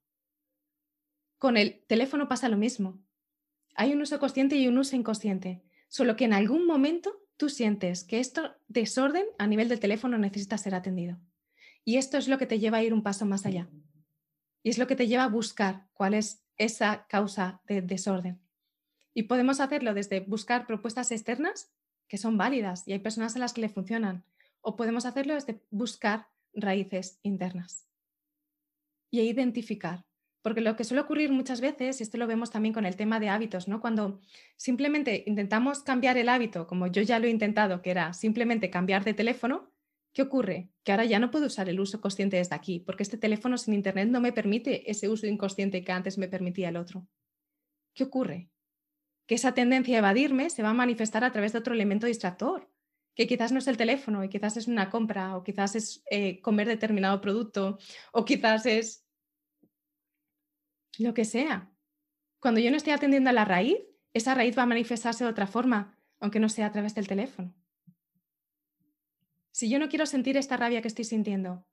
[1.38, 3.02] Con el teléfono pasa lo mismo.
[3.76, 8.04] Hay un uso consciente y un uso inconsciente, solo que en algún momento tú sientes
[8.04, 11.20] que este desorden a nivel del teléfono necesita ser atendido.
[11.84, 13.70] Y esto es lo que te lleva a ir un paso más allá.
[14.66, 18.42] Y es lo que te lleva a buscar cuál es esa causa de desorden.
[19.14, 21.72] Y podemos hacerlo desde buscar propuestas externas
[22.08, 24.24] que son válidas y hay personas a las que le funcionan.
[24.62, 27.88] O podemos hacerlo desde buscar raíces internas
[29.12, 30.04] y identificar.
[30.42, 33.20] Porque lo que suele ocurrir muchas veces, y esto lo vemos también con el tema
[33.20, 33.82] de hábitos, ¿no?
[33.82, 34.20] Cuando
[34.58, 39.04] simplemente intentamos cambiar el hábito, como yo ya lo he intentado, que era simplemente cambiar
[39.04, 39.75] de teléfono,
[40.16, 40.70] ¿Qué ocurre?
[40.86, 43.74] Que ahora ya no puedo usar el uso consciente desde aquí, porque este teléfono sin
[43.74, 47.06] internet no me permite ese uso inconsciente que antes me permitía el otro.
[47.94, 48.50] ¿Qué ocurre?
[49.28, 52.72] Que esa tendencia a evadirme se va a manifestar a través de otro elemento distractor,
[53.14, 56.40] que quizás no es el teléfono, y quizás es una compra, o quizás es eh,
[56.40, 57.78] comer determinado producto,
[58.14, 59.06] o quizás es
[60.98, 61.76] lo que sea.
[62.40, 63.80] Cuando yo no estoy atendiendo a la raíz,
[64.14, 67.54] esa raíz va a manifestarse de otra forma, aunque no sea a través del teléfono.
[69.56, 71.66] Si yo no quiero sentir esta rabia que estoy sintiendo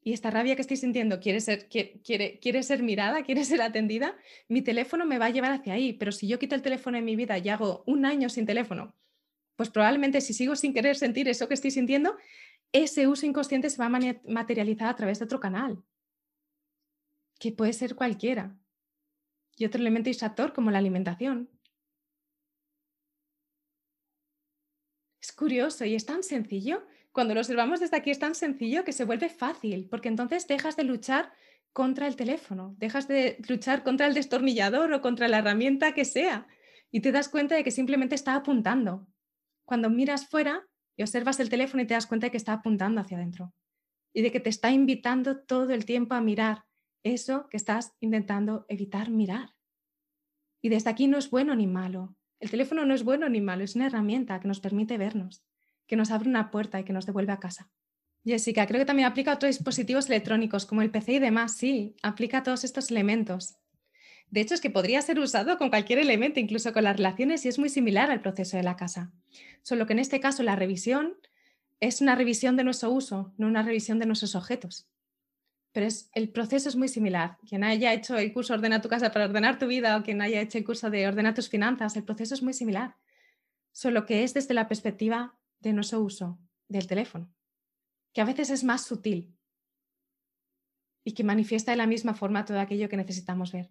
[0.00, 4.16] y esta rabia que estoy sintiendo quiere ser, quiere, quiere ser mirada, quiere ser atendida,
[4.46, 5.94] mi teléfono me va a llevar hacia ahí.
[5.94, 8.94] Pero si yo quito el teléfono en mi vida y hago un año sin teléfono,
[9.56, 12.16] pues probablemente si sigo sin querer sentir eso que estoy sintiendo,
[12.70, 15.82] ese uso inconsciente se va a materializar a través de otro canal,
[17.40, 18.56] que puede ser cualquiera.
[19.56, 21.50] Y otro elemento distractor como la alimentación.
[25.20, 26.86] Es curioso y es tan sencillo.
[27.14, 30.74] Cuando lo observamos desde aquí es tan sencillo que se vuelve fácil, porque entonces dejas
[30.76, 31.32] de luchar
[31.72, 36.48] contra el teléfono, dejas de luchar contra el destornillador o contra la herramienta que sea
[36.90, 39.06] y te das cuenta de que simplemente está apuntando.
[39.64, 43.00] Cuando miras fuera, y observas el teléfono y te das cuenta de que está apuntando
[43.00, 43.54] hacia adentro
[44.12, 46.64] y de que te está invitando todo el tiempo a mirar
[47.04, 49.50] eso que estás intentando evitar mirar.
[50.60, 52.16] Y desde aquí no es bueno ni malo.
[52.40, 55.44] El teléfono no es bueno ni malo, es una herramienta que nos permite vernos,
[55.86, 57.70] que nos abre una puerta y que nos devuelve a casa.
[58.24, 61.56] Jessica, creo que también aplica a otros dispositivos electrónicos como el PC y demás.
[61.56, 63.56] Sí, aplica a todos estos elementos.
[64.30, 67.48] De hecho, es que podría ser usado con cualquier elemento, incluso con las relaciones, y
[67.48, 69.12] es muy similar al proceso de la casa.
[69.62, 71.16] Solo que en este caso la revisión
[71.80, 74.88] es una revisión de nuestro uso, no una revisión de nuestros objetos.
[75.72, 77.36] Pero es, el proceso es muy similar.
[77.46, 80.40] Quien haya hecho el curso Ordena tu casa para ordenar tu vida o quien haya
[80.40, 82.96] hecho el curso de Ordena tus finanzas, el proceso es muy similar.
[83.72, 85.36] Solo que es desde la perspectiva
[85.68, 87.32] de nuestro uso del teléfono,
[88.12, 89.36] que a veces es más sutil
[91.04, 93.70] y que manifiesta de la misma forma todo aquello que necesitamos ver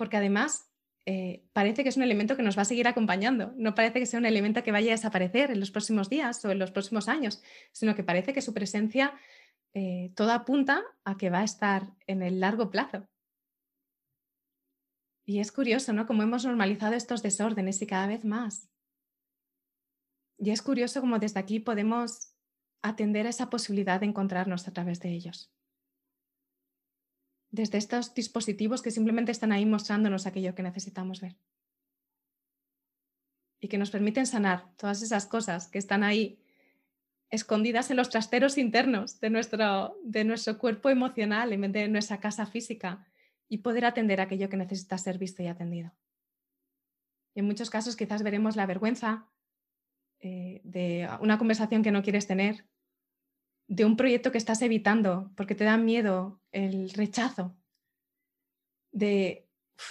[0.00, 0.72] porque además
[1.04, 4.06] eh, parece que es un elemento que nos va a seguir acompañando, no parece que
[4.06, 7.06] sea un elemento que vaya a desaparecer en los próximos días o en los próximos
[7.06, 9.12] años, sino que parece que su presencia
[9.74, 13.06] eh, todo apunta a que va a estar en el largo plazo.
[15.26, 16.06] Y es curioso, ¿no?
[16.06, 18.69] Cómo hemos normalizado estos desórdenes y cada vez más.
[20.40, 22.32] Y es curioso cómo desde aquí podemos
[22.82, 25.52] atender a esa posibilidad de encontrarnos a través de ellos
[27.50, 31.36] desde estos dispositivos que simplemente están ahí mostrándonos aquello que necesitamos ver.
[33.60, 36.38] Y que nos permiten sanar todas esas cosas que están ahí
[37.28, 42.20] escondidas en los trasteros internos de nuestro, de nuestro cuerpo emocional, en vez de nuestra
[42.20, 43.06] casa física,
[43.48, 45.92] y poder atender aquello que necesita ser visto y atendido.
[47.34, 49.28] Y en muchos casos quizás veremos la vergüenza
[50.20, 52.66] eh, de una conversación que no quieres tener,
[53.68, 57.56] de un proyecto que estás evitando porque te da miedo el rechazo,
[58.92, 59.48] de...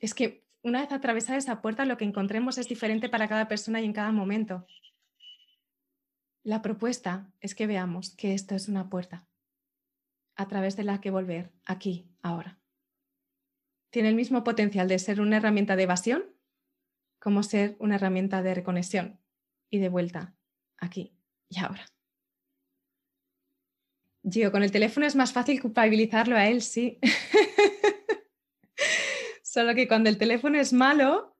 [0.00, 3.80] Es que una vez atravesada esa puerta, lo que encontremos es diferente para cada persona
[3.80, 4.64] y en cada momento.
[6.44, 9.26] La propuesta es que veamos que esto es una puerta
[10.36, 12.60] a través de la que volver aquí, ahora.
[13.90, 16.37] Tiene el mismo potencial de ser una herramienta de evasión
[17.18, 19.20] como ser una herramienta de reconexión
[19.70, 20.34] y de vuelta
[20.78, 21.14] aquí
[21.48, 21.86] y ahora.
[24.22, 26.98] Yo, con el teléfono es más fácil culpabilizarlo a él, sí.
[29.42, 31.36] Solo que cuando el teléfono es malo,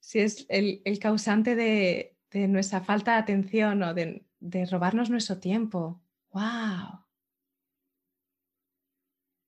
[0.00, 2.16] si es el, causante de,
[2.48, 7.04] nuestra falta de atención o de, de robarnos nuestro tiempo, ¡wow!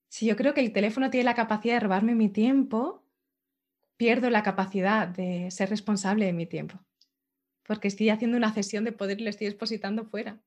[0.09, 3.00] Si yo creo que el teléfono tiene la capacidad de robarme mi tiempo,
[4.01, 6.81] pierdo la capacidad de ser responsable de mi tiempo
[7.71, 10.41] porque estoy haciendo una cesión de poder y lo estoy depositando fuera.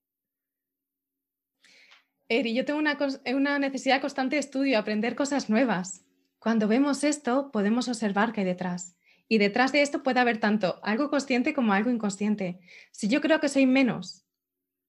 [2.28, 2.98] Eri, yo tengo una,
[3.34, 6.04] una necesidad constante de estudio, aprender cosas nuevas.
[6.38, 8.98] Cuando vemos esto, podemos observar qué hay detrás.
[9.30, 12.60] Y detrás de esto puede haber tanto algo consciente como algo inconsciente.
[12.92, 14.26] Si yo creo que soy menos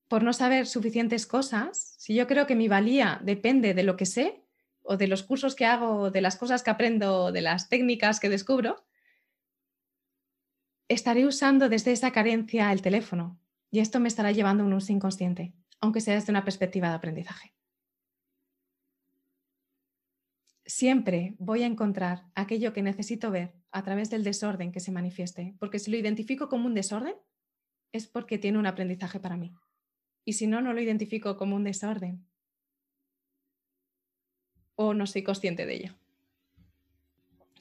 [0.09, 4.07] por no saber suficientes cosas, si yo creo que mi valía depende de lo que
[4.07, 4.44] sé,
[4.85, 8.29] o de los cursos que hago, de las cosas que aprendo, de las técnicas que
[8.29, 8.85] descubro,
[10.89, 14.93] estaré usando desde esa carencia el teléfono y esto me estará llevando a un uso
[14.93, 17.55] inconsciente, aunque sea desde una perspectiva de aprendizaje.
[20.67, 25.57] Siempre voy a encontrar aquello que necesito ver a través del desorden que se manifieste,
[25.59, 27.15] porque si lo identifico como un desorden,
[27.93, 29.55] es porque tiene un aprendizaje para mí.
[30.25, 32.27] Y si no, no lo identifico como un desorden
[34.77, 35.95] o no soy consciente de ello.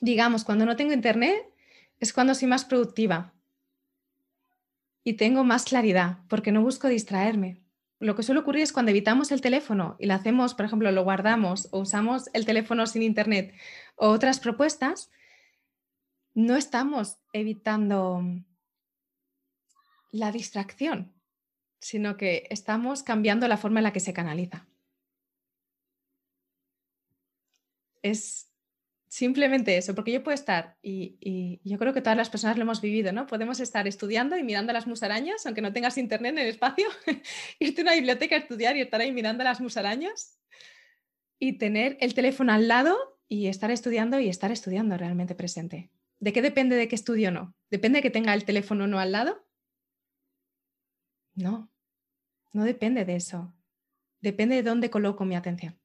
[0.01, 1.45] Digamos, cuando no tengo internet,
[1.99, 3.34] es cuando soy más productiva
[5.03, 7.61] y tengo más claridad porque no busco distraerme.
[7.99, 11.03] Lo que suele ocurrir es cuando evitamos el teléfono y lo hacemos, por ejemplo, lo
[11.03, 13.53] guardamos o usamos el teléfono sin internet
[13.95, 15.09] o otras propuestas,
[16.34, 18.22] no estamos evitando
[20.11, 21.14] la distracción,
[21.80, 24.68] sino que estamos cambiando la forma en la que se canaliza.
[28.04, 28.54] Es
[29.14, 32.82] Simplemente eso, porque yo puedo estar, y, yo creo que todas las personas lo hemos
[32.82, 33.28] vivido, ¿no?
[33.28, 36.88] Podemos estar estudiando y mirando las musarañas, aunque no tengas internet en el espacio,
[37.60, 40.39] irte a una biblioteca a estudiar y estar ahí mirando las musarañas
[41.38, 42.97] y tener el teléfono al lado
[43.28, 45.91] y estar estudiando y estar estudiando realmente presente.
[46.20, 47.56] ¿De qué depende de qué estudio o no?
[47.70, 49.45] ¿Depende de que tenga el teléfono o no al lado?
[51.36, 51.72] No,
[52.51, 53.54] no depende de eso.
[54.22, 55.82] Depende de dónde coloco mi atención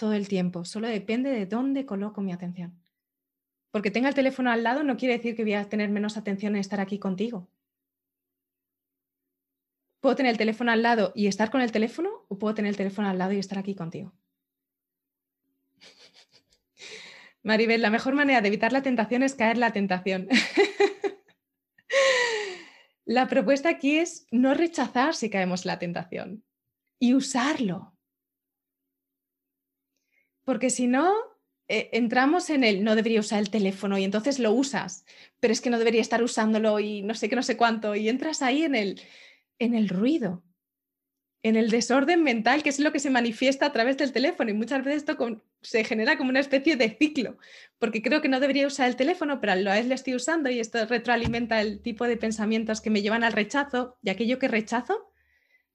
[0.00, 2.82] todo el tiempo, solo depende de dónde coloco mi atención.
[3.70, 6.54] Porque tenga el teléfono al lado no quiere decir que voy a tener menos atención
[6.54, 7.50] en estar aquí contigo.
[10.00, 12.78] Puedo tener el teléfono al lado y estar con el teléfono o puedo tener el
[12.78, 14.14] teléfono al lado y estar aquí contigo.
[17.42, 20.28] Maribel, la mejor manera de evitar la tentación es caer la tentación.
[23.04, 26.42] la propuesta aquí es no rechazar si caemos la tentación
[26.98, 27.89] y usarlo.
[30.44, 31.12] Porque si no,
[31.68, 35.04] eh, entramos en el no debería usar el teléfono y entonces lo usas,
[35.38, 38.08] pero es que no debería estar usándolo y no sé qué, no sé cuánto, y
[38.08, 39.00] entras ahí en el,
[39.60, 40.42] en el ruido,
[41.42, 44.50] en el desorden mental, que es lo que se manifiesta a través del teléfono.
[44.50, 47.38] Y muchas veces esto se genera como una especie de ciclo,
[47.78, 50.50] porque creo que no debería usar el teléfono, pero a la vez lo estoy usando
[50.50, 54.48] y esto retroalimenta el tipo de pensamientos que me llevan al rechazo y aquello que
[54.48, 55.09] rechazo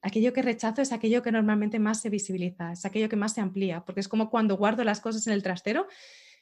[0.06, 3.42] aquello que rechazo es aquello que normalmente más se visibiliza, es aquello que más se
[3.42, 5.88] amplía, porque es como cuando guardo las cosas en el trastero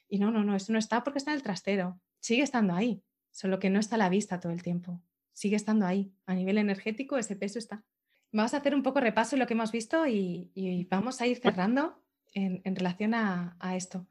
[0.10, 3.02] y no, no, no, eso no está porque está en el trastero, sigue estando ahí,
[3.32, 5.02] solo que no está a la vista todo el tiempo,
[5.32, 7.86] sigue estando ahí, a nivel energético ese peso está.
[8.34, 10.52] Vamos a hacer un poco repaso de lo que hemos visto y,
[10.90, 12.04] vamos a ir cerrando
[12.34, 14.08] en, relación a esto.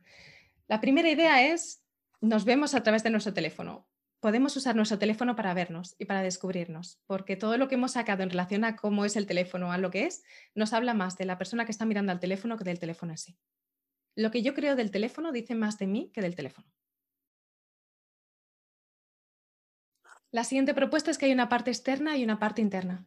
[0.66, 1.84] La primera idea es,
[2.22, 3.86] nos vemos a través de nuestro teléfono
[4.22, 8.22] podemos usar nuestro teléfono para vernos y para descubrirnos, porque todo lo que hemos sacado
[8.22, 10.22] en relación a cómo es el teléfono, a lo que es,
[10.54, 13.18] nos habla más de la persona que está mirando al teléfono que del teléfono en
[13.18, 13.36] sí.
[14.14, 16.68] Lo que yo creo del teléfono dice más de mí que del teléfono.
[20.30, 23.04] La siguiente propuesta es que hay una parte externa y una parte interna.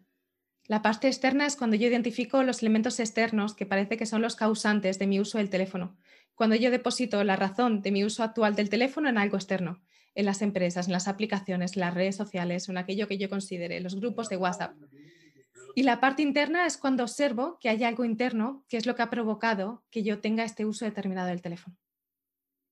[0.66, 4.36] La parte externa es cuando yo identifico los elementos externos que parece que son los
[4.36, 5.96] causantes de mi uso del teléfono.
[6.34, 9.82] Cuando yo deposito la razón de mi uso actual del teléfono en algo externo
[10.16, 13.80] en las empresas, en las aplicaciones, en las redes sociales, en aquello que yo considere,
[13.82, 14.76] los grupos de WhatsApp.
[15.76, 19.02] Y la parte interna es cuando observo que hay algo interno que es lo que
[19.02, 21.78] ha provocado que yo tenga este uso determinado del teléfono.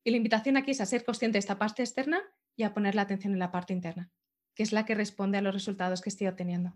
[0.06, 2.22] Y la invitación aquí es a ser consciente de esta parte externa
[2.56, 4.10] y a poner la atención en la parte interna,
[4.56, 6.74] que es la que responde a los resultados que estoy obteniendo.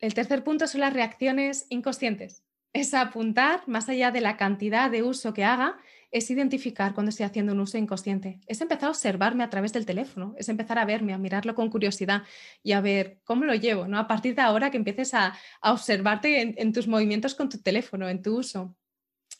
[0.00, 2.44] El tercer punto son las reacciones inconscientes.
[2.72, 5.78] Es apuntar más allá de la cantidad de uso que haga
[6.14, 8.38] es identificar cuando estoy haciendo un uso inconsciente.
[8.46, 11.70] Es empezar a observarme a través del teléfono, es empezar a verme, a mirarlo con
[11.70, 12.22] curiosidad
[12.62, 13.98] y a ver cómo lo llevo, ¿no?
[13.98, 18.22] A partir de ahora que empieces a, observarte en, tus movimientos con tu teléfono, en
[18.22, 18.76] tu uso.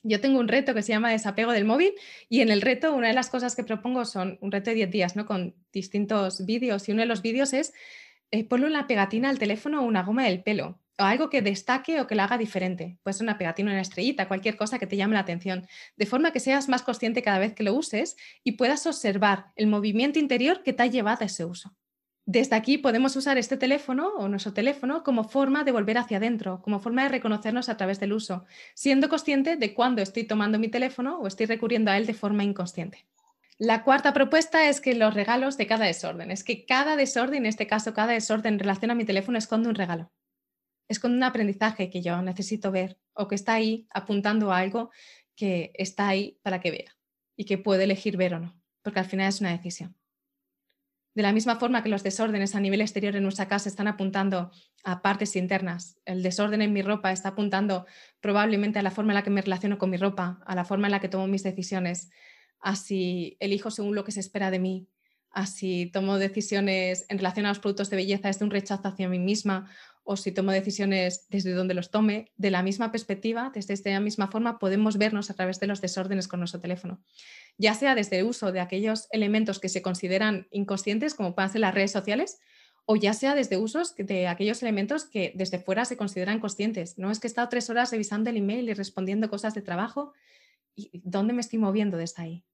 [0.02, 1.92] Yo tengo un reto que se llama desapego del móvil
[2.28, 4.90] y en el reto una de las cosas que propongo son un reto de 10
[4.90, 5.26] días, ¿no?
[5.26, 7.72] Con distintos vídeos y uno de los vídeos es
[8.32, 12.06] eh, una pegatina al teléfono o una goma del pelo o algo que destaque o
[12.06, 12.98] que la haga diferente.
[13.02, 15.66] Puede ser una pegatina, una estrellita, cualquier cosa que te llame la atención,
[15.96, 19.66] de forma que seas más consciente cada vez que lo uses y puedas observar el
[19.66, 21.74] movimiento interior que te ha llevado a ese uso.
[22.26, 26.62] Desde aquí podemos usar este teléfono o nuestro teléfono como forma de volver hacia adentro,
[26.62, 30.68] como forma de reconocernos a través del uso, siendo consciente de cuándo estoy tomando mi
[30.68, 33.04] teléfono o estoy recurriendo a él de forma inconsciente.
[33.58, 37.46] La cuarta propuesta es que los regalos de cada desorden, es que cada desorden, en
[37.46, 40.10] este caso cada desorden en relación a mi teléfono, esconde un regalo
[40.88, 44.90] es con un aprendizaje que yo necesito ver o que está ahí apuntando a algo
[45.36, 46.96] que está ahí para que vea
[47.36, 49.96] y que puede elegir ver o no, porque al final es una decisión.
[51.14, 54.50] De la misma forma que los desórdenes a nivel exterior en nuestra casa están apuntando
[54.82, 57.86] a partes internas, el desorden en mi ropa está apuntando
[58.20, 60.88] probablemente a la forma en la que me relaciono con mi ropa, a la forma
[60.88, 62.10] en la que tomo mis decisiones,
[62.60, 64.88] a si elijo según lo que se espera de mí,
[65.30, 69.08] a si tomo decisiones en relación a los productos de belleza desde un rechazo hacia
[69.08, 69.70] mí misma
[70.04, 74.28] o si tomo decisiones desde donde los tome, de la misma perspectiva, desde esta misma
[74.28, 77.02] forma, podemos vernos a través de los desórdenes con nuestro teléfono.
[77.56, 81.62] Ya sea desde el uso de aquellos elementos que se consideran inconscientes, como pueden ser
[81.62, 82.38] las redes sociales,
[82.84, 86.98] o ya sea desde usos de aquellos elementos que desde fuera se consideran conscientes.
[86.98, 90.12] No es que he estado tres horas revisando el email y respondiendo cosas de trabajo.
[90.76, 92.44] ¿Y dónde me estoy moviendo desde ahí?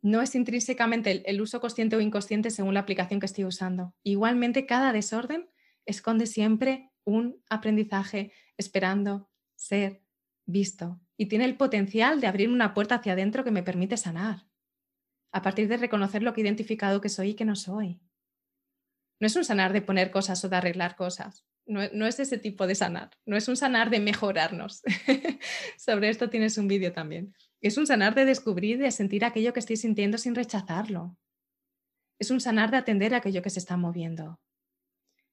[0.00, 3.94] No es intrínsecamente el uso consciente o inconsciente según la aplicación que estoy usando.
[4.02, 5.50] Igualmente, cada desorden
[5.88, 10.02] esconde siempre un aprendizaje esperando ser
[10.46, 14.46] visto y tiene el potencial de abrir una puerta hacia adentro que me permite sanar,
[15.32, 18.00] a partir de reconocer lo que he identificado que soy y que no soy.
[19.20, 22.66] No es un sanar de poner cosas o de arreglar cosas, no, es ese tipo
[22.66, 24.82] de sanar, no es un sanar de mejorarnos.
[25.76, 27.34] Sobre esto tienes un vídeo también.
[27.60, 31.18] Es un sanar de descubrir, de sentir aquello que estoy sintiendo sin rechazarlo.
[32.18, 34.40] Es un sanar de atender aquello que se está moviendo.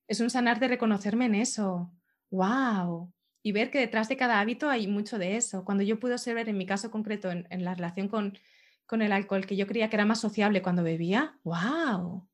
[0.07, 1.91] Es un sanar de reconocerme en eso.
[2.29, 3.11] ¡Wow!
[3.43, 5.65] Y ver que detrás de cada hábito hay mucho de eso.
[5.65, 8.37] Cuando yo pude observar en mi caso concreto, en, la relación con,
[8.85, 12.27] con el alcohol, que yo creía que era más sociable cuando bebía, ¡wow!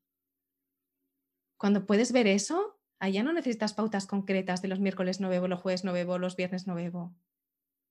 [1.58, 5.60] Cuando puedes ver eso, allá no necesitas pautas concretas de los miércoles no bebo, los
[5.60, 7.14] jueves no bebo, los viernes no bebo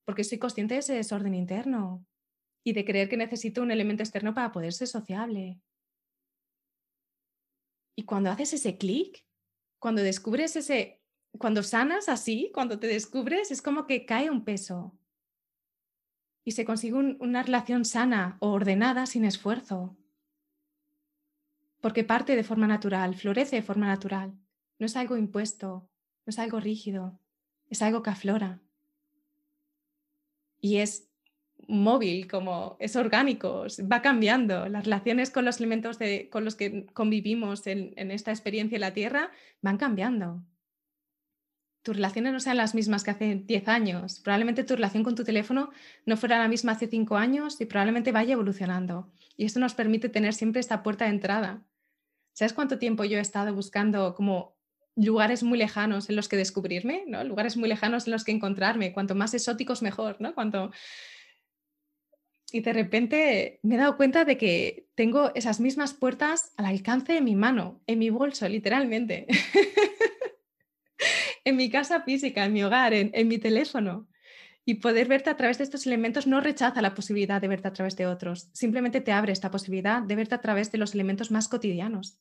[0.04, 2.04] porque soy consciente de ese desorden interno
[2.64, 5.60] y de creer que necesito un elemento externo para poder ser sociable.
[7.96, 9.24] Y cuando haces ese clic,
[9.82, 11.02] cuando descubres ese,
[11.38, 14.96] cuando sanas así, cuando te descubres, es como que cae un peso
[16.44, 19.96] y se consigue una relación sana o ordenada sin esfuerzo.
[21.80, 24.32] Porque parte de forma natural, florece de forma natural.
[24.78, 25.88] No es algo impuesto,
[26.26, 27.18] no es algo rígido,
[27.68, 28.60] es algo que aflora
[30.60, 31.08] y es
[31.68, 34.68] móvil, como es orgánico, va cambiando.
[34.68, 38.92] Las relaciones con los elementos de, con los que convivimos en, esta experiencia en la
[38.92, 40.42] Tierra van cambiando.
[41.82, 44.20] Tus relaciones no sean las mismas que hace 10 años.
[44.20, 45.70] Probablemente tu relación con tu teléfono
[46.06, 49.10] no fuera la misma hace 5 años y probablemente vaya evolucionando.
[49.36, 51.62] Y esto nos permite tener siempre esta puerta de entrada.
[52.34, 54.56] ¿Sabes cuánto tiempo yo he estado buscando como
[54.94, 57.24] lugares muy lejanos en los que descubrirme, ¿no?
[57.24, 60.34] lugares muy lejanos en los que encontrarme, cuanto más exóticos mejor, ¿no?
[60.34, 60.70] Cuanto...
[62.52, 67.14] Y de repente me he dado cuenta de que tengo esas mismas puertas al alcance
[67.14, 69.26] de mi mano, en mi bolso, literalmente,
[71.44, 74.06] en mi casa física, en mi hogar, en, en mi teléfono.
[74.64, 77.72] Y poder verte a través de estos elementos no rechaza la posibilidad de verte a
[77.72, 81.32] través de otros, simplemente te abre esta posibilidad de verte a través de los elementos
[81.32, 82.20] más cotidianos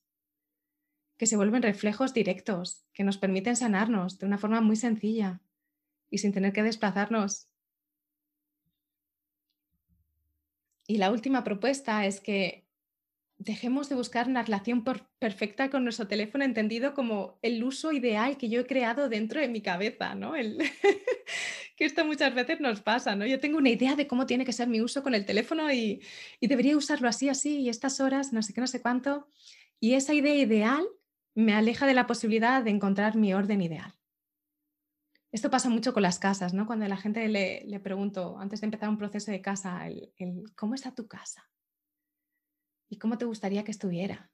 [1.22, 5.40] que se vuelven reflejos directos, que nos permiten sanarnos de una forma muy sencilla
[6.10, 7.51] y sin tener que desplazarnos.
[10.92, 12.68] Y la última propuesta es que
[13.38, 14.84] dejemos de buscar una relación
[15.20, 19.48] perfecta con nuestro teléfono entendido como el uso ideal que yo he creado dentro de
[19.48, 20.34] mi cabeza, ¿no?
[21.78, 23.26] que esto muchas veces nos pasa, ¿no?
[23.26, 26.02] Yo tengo una idea de cómo tiene que ser mi uso con el teléfono y,
[26.42, 29.30] y debería usarlo así, así, y estas horas, no sé qué, no sé cuánto.
[29.80, 30.86] Y esa idea ideal
[31.36, 33.94] me aleja de la posibilidad de encontrar mi orden ideal.
[35.32, 36.66] Esto pasa mucho con las casas, ¿no?
[36.68, 40.12] Cuando la gente le, le pregunto, antes de empezar un proceso de casa, el,
[40.56, 41.50] ¿cómo está tu casa?
[42.90, 44.30] ¿Y cómo te gustaría que estuviera?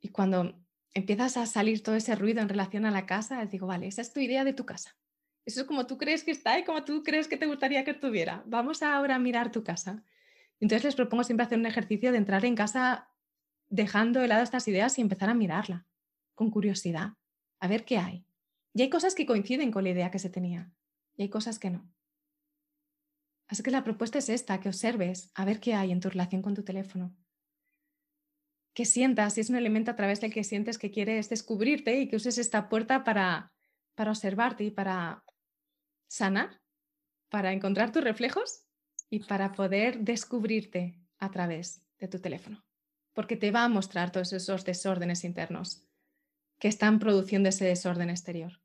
[0.00, 0.58] Y cuando
[0.94, 4.00] empiezas a salir todo ese ruido en relación a la casa, les digo, vale, esa
[4.00, 4.96] es tu idea de tu casa.
[5.44, 7.90] Eso es como tú crees que está y como tú crees que te gustaría que
[7.90, 8.42] estuviera.
[8.46, 10.02] Vamos ahora a mirar tu casa.
[10.60, 13.10] Entonces les propongo siempre hacer un ejercicio de entrar en casa
[13.68, 15.86] dejando de lado estas ideas y empezar a mirarla
[16.34, 17.14] con curiosidad,
[17.60, 18.26] a ver qué hay.
[18.72, 20.72] Y hay cosas que coinciden con la idea que se tenía
[21.16, 21.92] y hay cosas que no.
[23.48, 26.40] Así que la propuesta es esta, que observes a ver qué hay en tu relación
[26.40, 27.16] con tu teléfono.
[28.74, 32.08] Que sientas, si es un elemento a través del que sientes que quieres descubrirte y
[32.08, 33.52] que uses esta puerta para,
[33.96, 35.24] para observarte y para
[36.08, 36.60] sanar,
[37.28, 38.64] para encontrar tus reflejos
[39.10, 42.64] y para poder descubrirte a través de tu teléfono.
[43.12, 45.89] Porque te va a mostrar todos esos desórdenes internos
[46.60, 48.60] que están produciendo ese desorden exterior.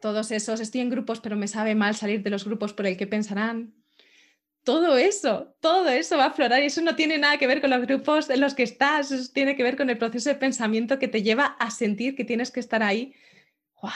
[0.00, 2.96] Todos esos, estoy en grupos, pero me sabe mal salir de los grupos por el
[2.96, 3.74] que pensarán.
[4.62, 7.70] Todo eso, todo eso va a aflorar y eso no tiene nada que ver con
[7.70, 10.98] los grupos en los que estás, eso tiene que ver con el proceso de pensamiento
[10.98, 13.14] que te lleva a sentir que tienes que estar ahí.
[13.82, 13.90] ¡Wow!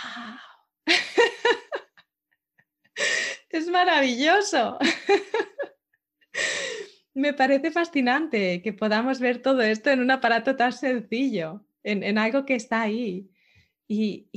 [3.51, 4.79] es maravilloso.
[7.15, 12.45] Me parece fascinante que podamos ver todo esto en un aparato tan sencillo en, algo
[12.45, 13.31] que está ahí.
[13.87, 14.29] Y,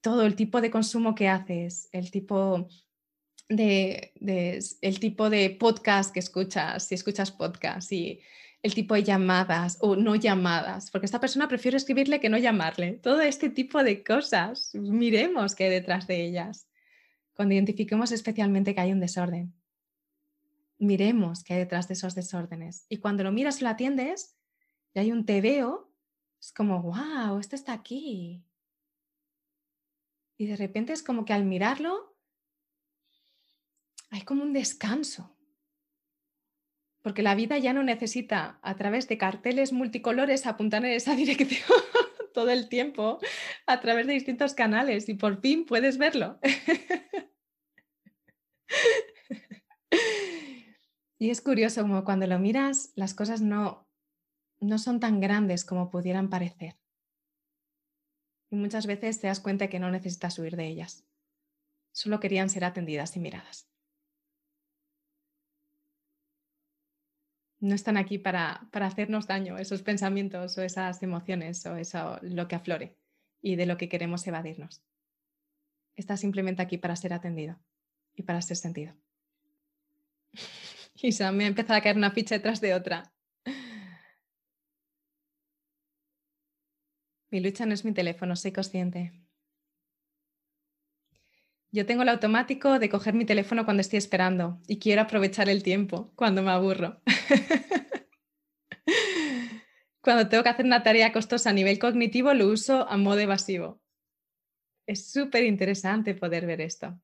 [0.00, 2.66] todo el tipo de consumo que haces, el tipo
[3.50, 4.14] de,
[4.80, 8.20] el tipo de podcast que escuchas, si escuchas podcast, y
[8.62, 12.94] el tipo de llamadas o no llamadas, porque esta persona prefiere escribirle que no llamarle.
[12.94, 16.66] Todo este tipo de cosas, miremos qué hay detrás de ellas.
[17.34, 19.52] Cuando identifiquemos especialmente que hay un desorden,
[20.78, 22.86] miremos qué hay detrás de esos desórdenes.
[22.88, 24.34] Y cuando lo miras y lo atiendes,
[24.94, 25.93] y hay un te veo,
[26.44, 28.44] es como, wow, esto está aquí.
[30.36, 32.14] Y de repente es como que al mirarlo
[34.10, 35.34] hay como un descanso.
[37.00, 41.80] Porque la vida ya no necesita a través de carteles multicolores apuntar en esa dirección
[42.34, 43.20] todo el tiempo
[43.66, 46.38] a través de distintos canales y por fin puedes verlo.
[51.18, 53.88] y es curioso como cuando lo miras las cosas no,
[54.64, 56.76] no son tan grandes como pudieran parecer.
[58.50, 61.04] Y muchas veces te das cuenta que no necesitas huir de ellas.
[61.92, 63.68] Solo querían ser atendidas y miradas.
[67.60, 72.46] No están aquí para, para hacernos daño esos pensamientos o esas emociones o eso, lo
[72.46, 72.98] que aflore
[73.40, 74.82] y de lo que queremos evadirnos.
[75.94, 77.58] Está simplemente aquí para ser atendido
[78.14, 78.94] y para ser sentido.
[80.96, 83.13] Y me ha empezado a caer una ficha detrás de otra.
[87.34, 89.12] Mi lucha no es mi teléfono, soy consciente.
[91.72, 95.64] Yo tengo el automático de coger mi teléfono cuando estoy esperando y quiero aprovechar el
[95.64, 97.02] tiempo cuando me aburro.
[100.00, 103.82] cuando tengo que hacer una tarea costosa a nivel cognitivo, lo uso a modo evasivo.
[104.86, 107.02] Es súper interesante poder ver esto.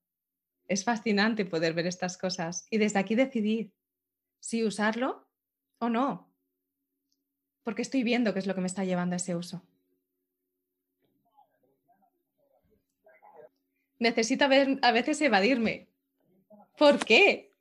[0.68, 3.72] Es fascinante poder ver estas cosas y desde aquí decidir
[4.38, 5.28] si usarlo
[5.80, 6.32] o no.
[7.64, 9.66] Porque estoy viendo qué es lo que me está llevando a ese uso.
[14.00, 15.88] Necesito a veces evadirme.
[16.76, 17.52] ¿Por qué?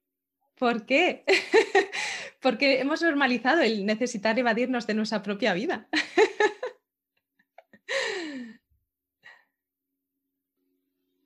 [0.57, 1.23] ¿Por qué?
[2.41, 5.87] Porque hemos normalizado el necesitar evadirnos de nuestra propia vida.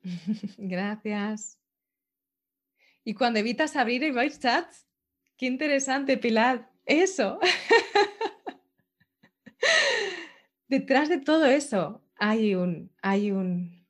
[0.58, 1.58] Gracias.
[3.04, 4.86] Y cuando evitas abrir voice chats,
[5.36, 6.70] qué interesante, Pilar.
[6.86, 7.38] Eso.
[10.68, 13.83] Detrás de todo eso hay un, hay un,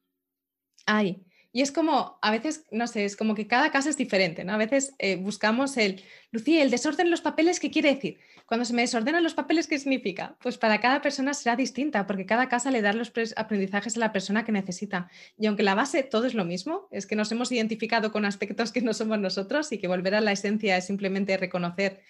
[0.87, 1.25] hay.
[1.57, 4.55] Y es como, a veces, no sé, es como que cada caso es diferente, ¿no?
[4.55, 8.19] A veces eh, buscamos el, Lucía, el desorden en los papeles, ¿qué quiere decir?
[8.47, 10.37] Cuando se me desordenan los papeles, ¿qué significa?
[10.43, 14.13] Pues para cada persona será distinta, porque cada casa le da los aprendizajes a la
[14.13, 15.09] persona que necesita.
[15.39, 18.73] Y aunque la base todo es lo mismo, es que nos hemos identificado con aspectos
[18.73, 22.03] que no somos nosotros y que volver a la esencia es simplemente reconocer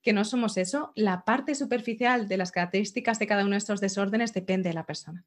[0.00, 3.80] que no somos eso, la parte superficial de las características de cada uno de estos
[3.80, 5.24] desórdenes depende de la persona.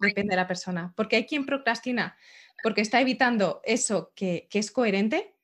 [0.00, 0.92] Depende de la persona.
[0.96, 2.16] Porque hay quien procrastina
[2.62, 5.34] porque está evitando eso que, es coherente,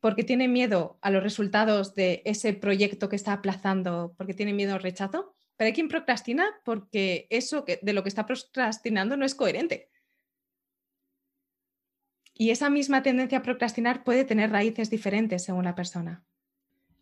[0.00, 4.74] porque tiene miedo a los resultados de ese proyecto que está aplazando, porque tiene miedo
[4.74, 5.34] al rechazo.
[5.56, 9.88] Pero hay quien procrastina porque eso de lo que está procrastinando no es coherente.
[12.34, 16.24] Y esa misma tendencia a procrastinar puede tener raíces diferentes según la persona.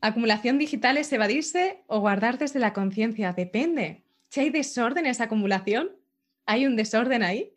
[0.03, 3.33] Acumulación digital es evadirse o guardar desde la conciencia.
[3.33, 4.05] Depende.
[4.29, 5.91] Si hay desorden en esa acumulación,
[6.47, 7.57] ¿Hay un desorden ahí?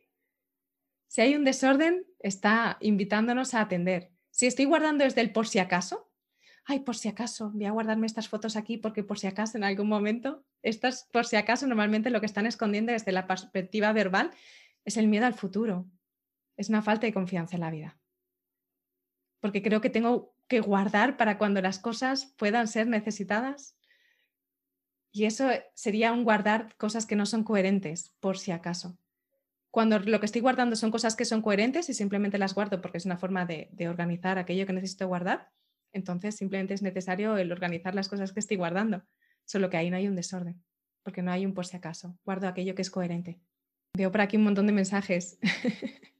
[1.07, 4.11] Si hay un desorden, está invitándonos a atender.
[4.31, 6.11] Si estoy guardando desde el por si acaso,
[6.65, 9.63] ay, por si acaso, voy a guardarme estas fotos aquí porque por si acaso en
[9.63, 14.31] algún momento, estas por si acaso normalmente lo que están escondiendo desde la perspectiva verbal
[14.83, 15.87] es el miedo al futuro,
[16.57, 17.99] es una falta de confianza en la vida.
[19.39, 23.77] Porque creo que tengo que guardar para cuando las cosas puedan ser necesitadas.
[25.15, 28.97] Y eso sería un guardar cosas que no son coherentes, por si acaso.
[29.71, 32.97] Cuando lo que estoy guardando son cosas que son coherentes y simplemente las guardo porque
[32.97, 35.51] es una forma de, organizar aquello que necesito guardar,
[35.93, 39.03] entonces simplemente es necesario el organizar las cosas que estoy guardando.
[39.45, 40.61] Solo que ahí no hay un desorden,
[41.01, 42.19] porque no hay un por si acaso.
[42.25, 43.39] Guardo aquello que es coherente.
[43.93, 45.39] Veo por aquí un montón de mensajes.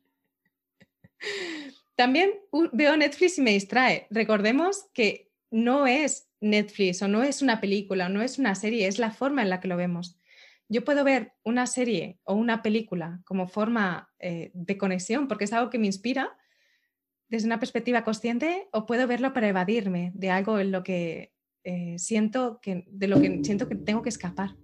[1.98, 2.32] También
[2.72, 4.08] veo Netflix y me distrae.
[4.10, 8.88] Recordemos que no es Netflix o no es una película o no es una serie,
[8.88, 10.18] es la forma en la que lo vemos.
[10.68, 15.54] Yo puedo ver una serie o una película como forma eh, de conexión porque es
[15.54, 16.36] algo que me inspira
[17.28, 21.34] desde una perspectiva consciente o puedo verlo para evadirme de algo en lo que
[21.64, 24.56] eh, siento que, de lo que siento que tengo que escapar.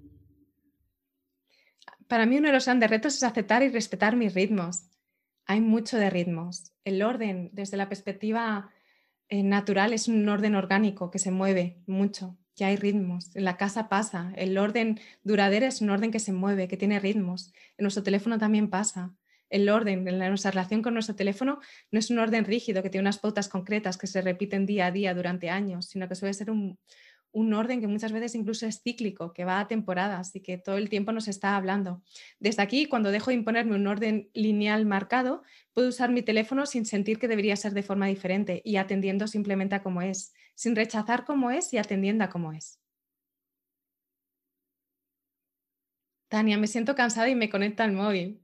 [2.08, 4.84] Para mí uno de los grandes retos es aceptar y respetar mis ritmos.
[5.46, 6.74] Hay mucho de ritmos.
[6.84, 8.70] El orden desde la perspectiva
[9.32, 13.36] natural es un orden orgánico que se mueve mucho, que hay ritmos.
[13.36, 14.34] En la casa pasa.
[14.36, 17.54] El orden duradero es un orden que se mueve, que tiene ritmos.
[17.78, 19.16] En nuestro teléfono también pasa.
[19.50, 21.60] El orden en nuestra relación con nuestro teléfono
[21.92, 24.92] no es un orden rígido que tiene unas pautas concretas que se repiten día a
[24.92, 26.80] día durante años, sino que suele ser un,
[27.32, 30.78] un orden que muchas veces incluso es cíclico, que va a temporadas y que todo
[30.78, 32.02] el tiempo nos está hablando.
[32.40, 36.86] Desde aquí, cuando dejo de imponerme un orden lineal marcado, puedo usar mi teléfono sin
[36.86, 41.26] sentir que debería ser de forma diferente y atendiendo simplemente a cómo es, sin rechazar
[41.26, 42.80] cómo es y atendiendo a cómo es.
[46.28, 48.42] Tania, me siento cansada y me conecta al móvil.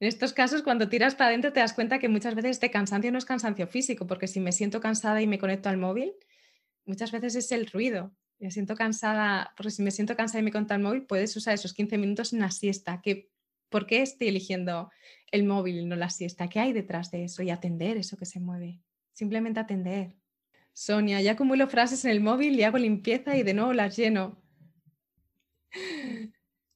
[0.00, 3.10] En estos casos, cuando tiras para adentro, te das cuenta que muchas veces este cansancio
[3.10, 6.12] no es cansancio físico, porque si me siento cansada y me conecto al móvil,
[6.88, 8.12] muchas veces es el ruido.
[8.38, 11.54] Me siento cansada, porque si me siento cansada y me conta el móvil, puedes usar
[11.54, 13.00] esos 15 minutos en una siesta.
[13.02, 13.30] Que,
[13.68, 14.90] ¿Por qué estoy eligiendo
[15.30, 16.48] el móvil y no la siesta?
[16.48, 17.42] ¿Qué hay detrás de eso?
[17.42, 18.80] Y atender eso que se mueve.
[19.12, 20.14] Simplemente atender.
[20.72, 24.40] Sonia, ya acumulo frases en el móvil y hago limpieza y de nuevo las lleno.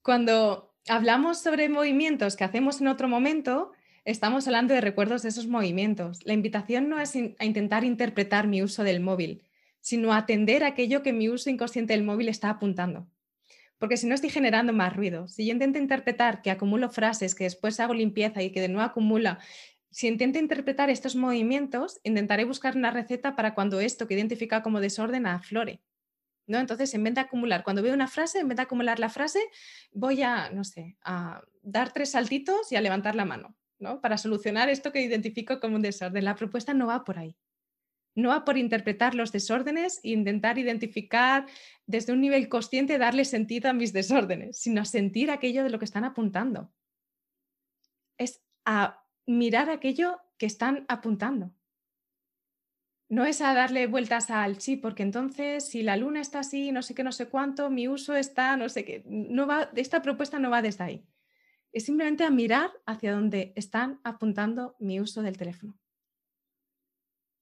[0.03, 3.73] Cuando hablamos sobre movimientos que hacemos en otro momento,
[4.05, 6.27] estamos hablando de recuerdos de esos movimientos.
[6.27, 9.45] La invitación no es a intentar interpretar mi uso del móvil,
[9.83, 13.07] sino atender aquello que mi uso inconsciente del móvil está apuntando.
[13.77, 17.45] Porque si no estoy generando más ruido, si yo intento interpretar que acumulo frases, que
[17.45, 19.41] después hago limpieza y que de nuevo acumula,
[19.91, 24.81] si intento interpretar estos movimientos, intentaré buscar una receta para cuando esto que identifica como
[24.81, 25.83] desorden aflore.
[26.47, 26.59] ¿no?
[26.59, 29.41] Entonces, en vez de acumular, cuando veo una frase, en vez de acumular la frase,
[29.93, 34.01] voy a, no sé, a dar tres saltitos y a levantar la mano, ¿no?
[34.01, 36.25] Para solucionar esto que identifico como un desorden.
[36.25, 37.37] La propuesta no va por ahí.
[38.15, 41.47] No va por interpretar los desórdenes e intentar identificar
[41.87, 45.87] desde un nivel consciente, darle sentido a mis desórdenes, sino sentir aquello de lo que
[45.87, 46.71] están apuntando.
[48.19, 51.55] Es a mirar aquello que están apuntando.
[53.09, 56.83] No es a darle vueltas al sí, porque entonces si la luna está así, no
[56.83, 59.03] sé qué, no sé cuánto, mi uso está, no sé qué.
[59.07, 61.07] No va, esta propuesta no va desde ahí.
[61.73, 65.82] Es simplemente a mirar hacia donde están apuntando mi uso del teléfono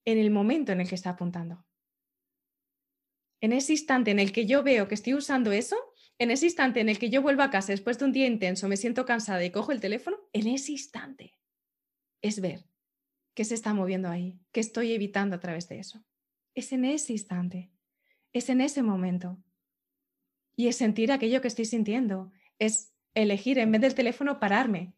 [0.04, 1.64] en el momento en el que está apuntando.
[3.40, 5.76] En ese instante en el que yo veo que estoy usando eso,
[6.18, 8.68] en ese instante en el que yo vuelvo a casa después de un día intenso,
[8.68, 11.34] me siento cansada y cojo el teléfono, en ese instante
[12.20, 12.66] es ver
[13.34, 16.04] qué se está moviendo ahí, qué estoy evitando a través de eso.
[16.54, 17.70] Es en ese instante,
[18.32, 19.42] es en ese momento.
[20.56, 24.94] Y es sentir aquello que estoy sintiendo, es elegir en vez del teléfono pararme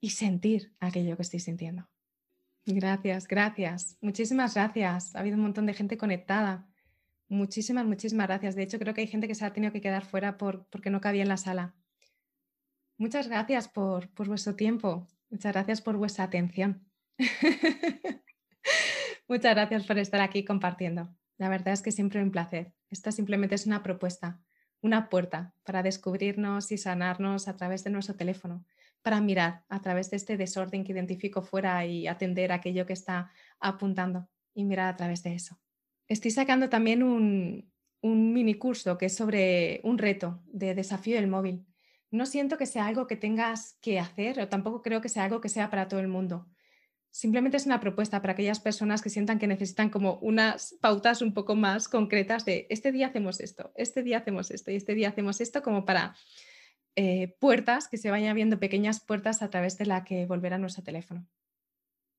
[0.00, 1.88] y sentir aquello que estoy sintiendo.
[2.66, 3.96] Gracias, gracias.
[4.00, 5.14] Muchísimas gracias.
[5.14, 6.66] Ha habido un montón de gente conectada.
[7.28, 8.54] Muchísimas, muchísimas gracias.
[8.54, 10.90] De hecho, creo que hay gente que se ha tenido que quedar fuera por, porque
[10.90, 11.74] no cabía en la sala.
[12.98, 15.08] Muchas gracias por, por vuestro tiempo.
[15.30, 16.86] Muchas gracias por vuestra atención.
[19.28, 21.14] Muchas gracias por estar aquí compartiendo.
[21.38, 22.74] La verdad es que siempre un placer.
[22.90, 24.42] Esta simplemente es una propuesta,
[24.82, 28.64] una puerta para descubrirnos y sanarnos a través de nuestro teléfono
[29.02, 33.30] para mirar a través de este desorden que identifico fuera y atender aquello que está
[33.58, 35.58] apuntando y mirar a través de eso.
[36.06, 37.70] Estoy sacando también un,
[38.02, 41.66] un mini curso que es sobre un reto de desafío del móvil.
[42.10, 45.40] No siento que sea algo que tengas que hacer o tampoco creo que sea algo
[45.40, 46.48] que sea para todo el mundo.
[47.10, 51.34] Simplemente es una propuesta para aquellas personas que sientan que necesitan como unas pautas un
[51.34, 55.08] poco más concretas de este día hacemos esto, este día hacemos esto y este día
[55.08, 56.14] hacemos esto como para
[56.96, 60.58] eh, puertas, que se vayan viendo pequeñas puertas a través de la que volver a
[60.58, 61.26] nuestro teléfono.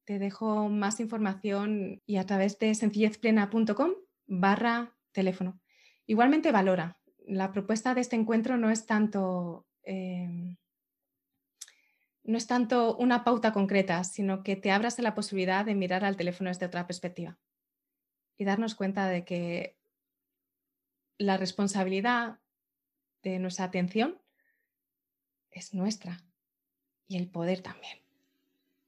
[0.05, 3.91] Te dejo más información y a través de sencillezplena.com
[4.27, 5.59] barra teléfono.
[6.05, 6.97] Igualmente valora.
[7.25, 9.67] La propuesta de este encuentro no es tanto...
[9.83, 10.57] Em,
[12.23, 16.05] no es tanto una pauta concreta, sino que te abras a la posibilidad de mirar
[16.05, 17.39] al teléfono desde otra perspectiva
[18.37, 19.77] y darnos cuenta de que
[21.17, 22.39] la responsabilidad
[23.23, 24.19] de nuestra atención
[25.51, 26.23] es nuestra
[27.07, 27.99] y el poder también.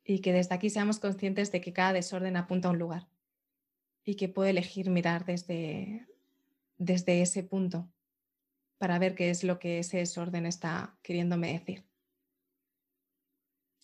[0.04, 3.08] Y que desde aquí seamos conscientes de que cada desorden apunta a un lugar
[4.04, 6.08] y que puedo elegir mirar desde,
[6.78, 7.90] desde ese punto
[8.78, 11.86] para ver qué es lo que ese desorden está queriéndome decir.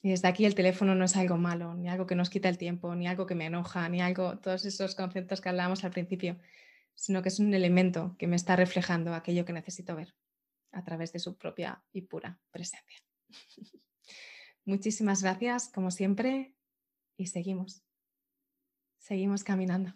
[0.02, 2.58] Y desde aquí el teléfono no es algo malo, ni algo que nos quita el
[2.58, 6.38] tiempo, ni algo que me enoja, ni algo, todos esos conceptos que hablábamos al principio,
[6.96, 10.16] sino que es un elemento que me está reflejando aquello que necesito ver
[10.72, 13.00] a través de su propia y pura presencia.
[14.66, 16.54] Muchísimas gracias, como siempre,
[17.18, 17.84] y seguimos.
[19.00, 19.94] Seguimos caminando.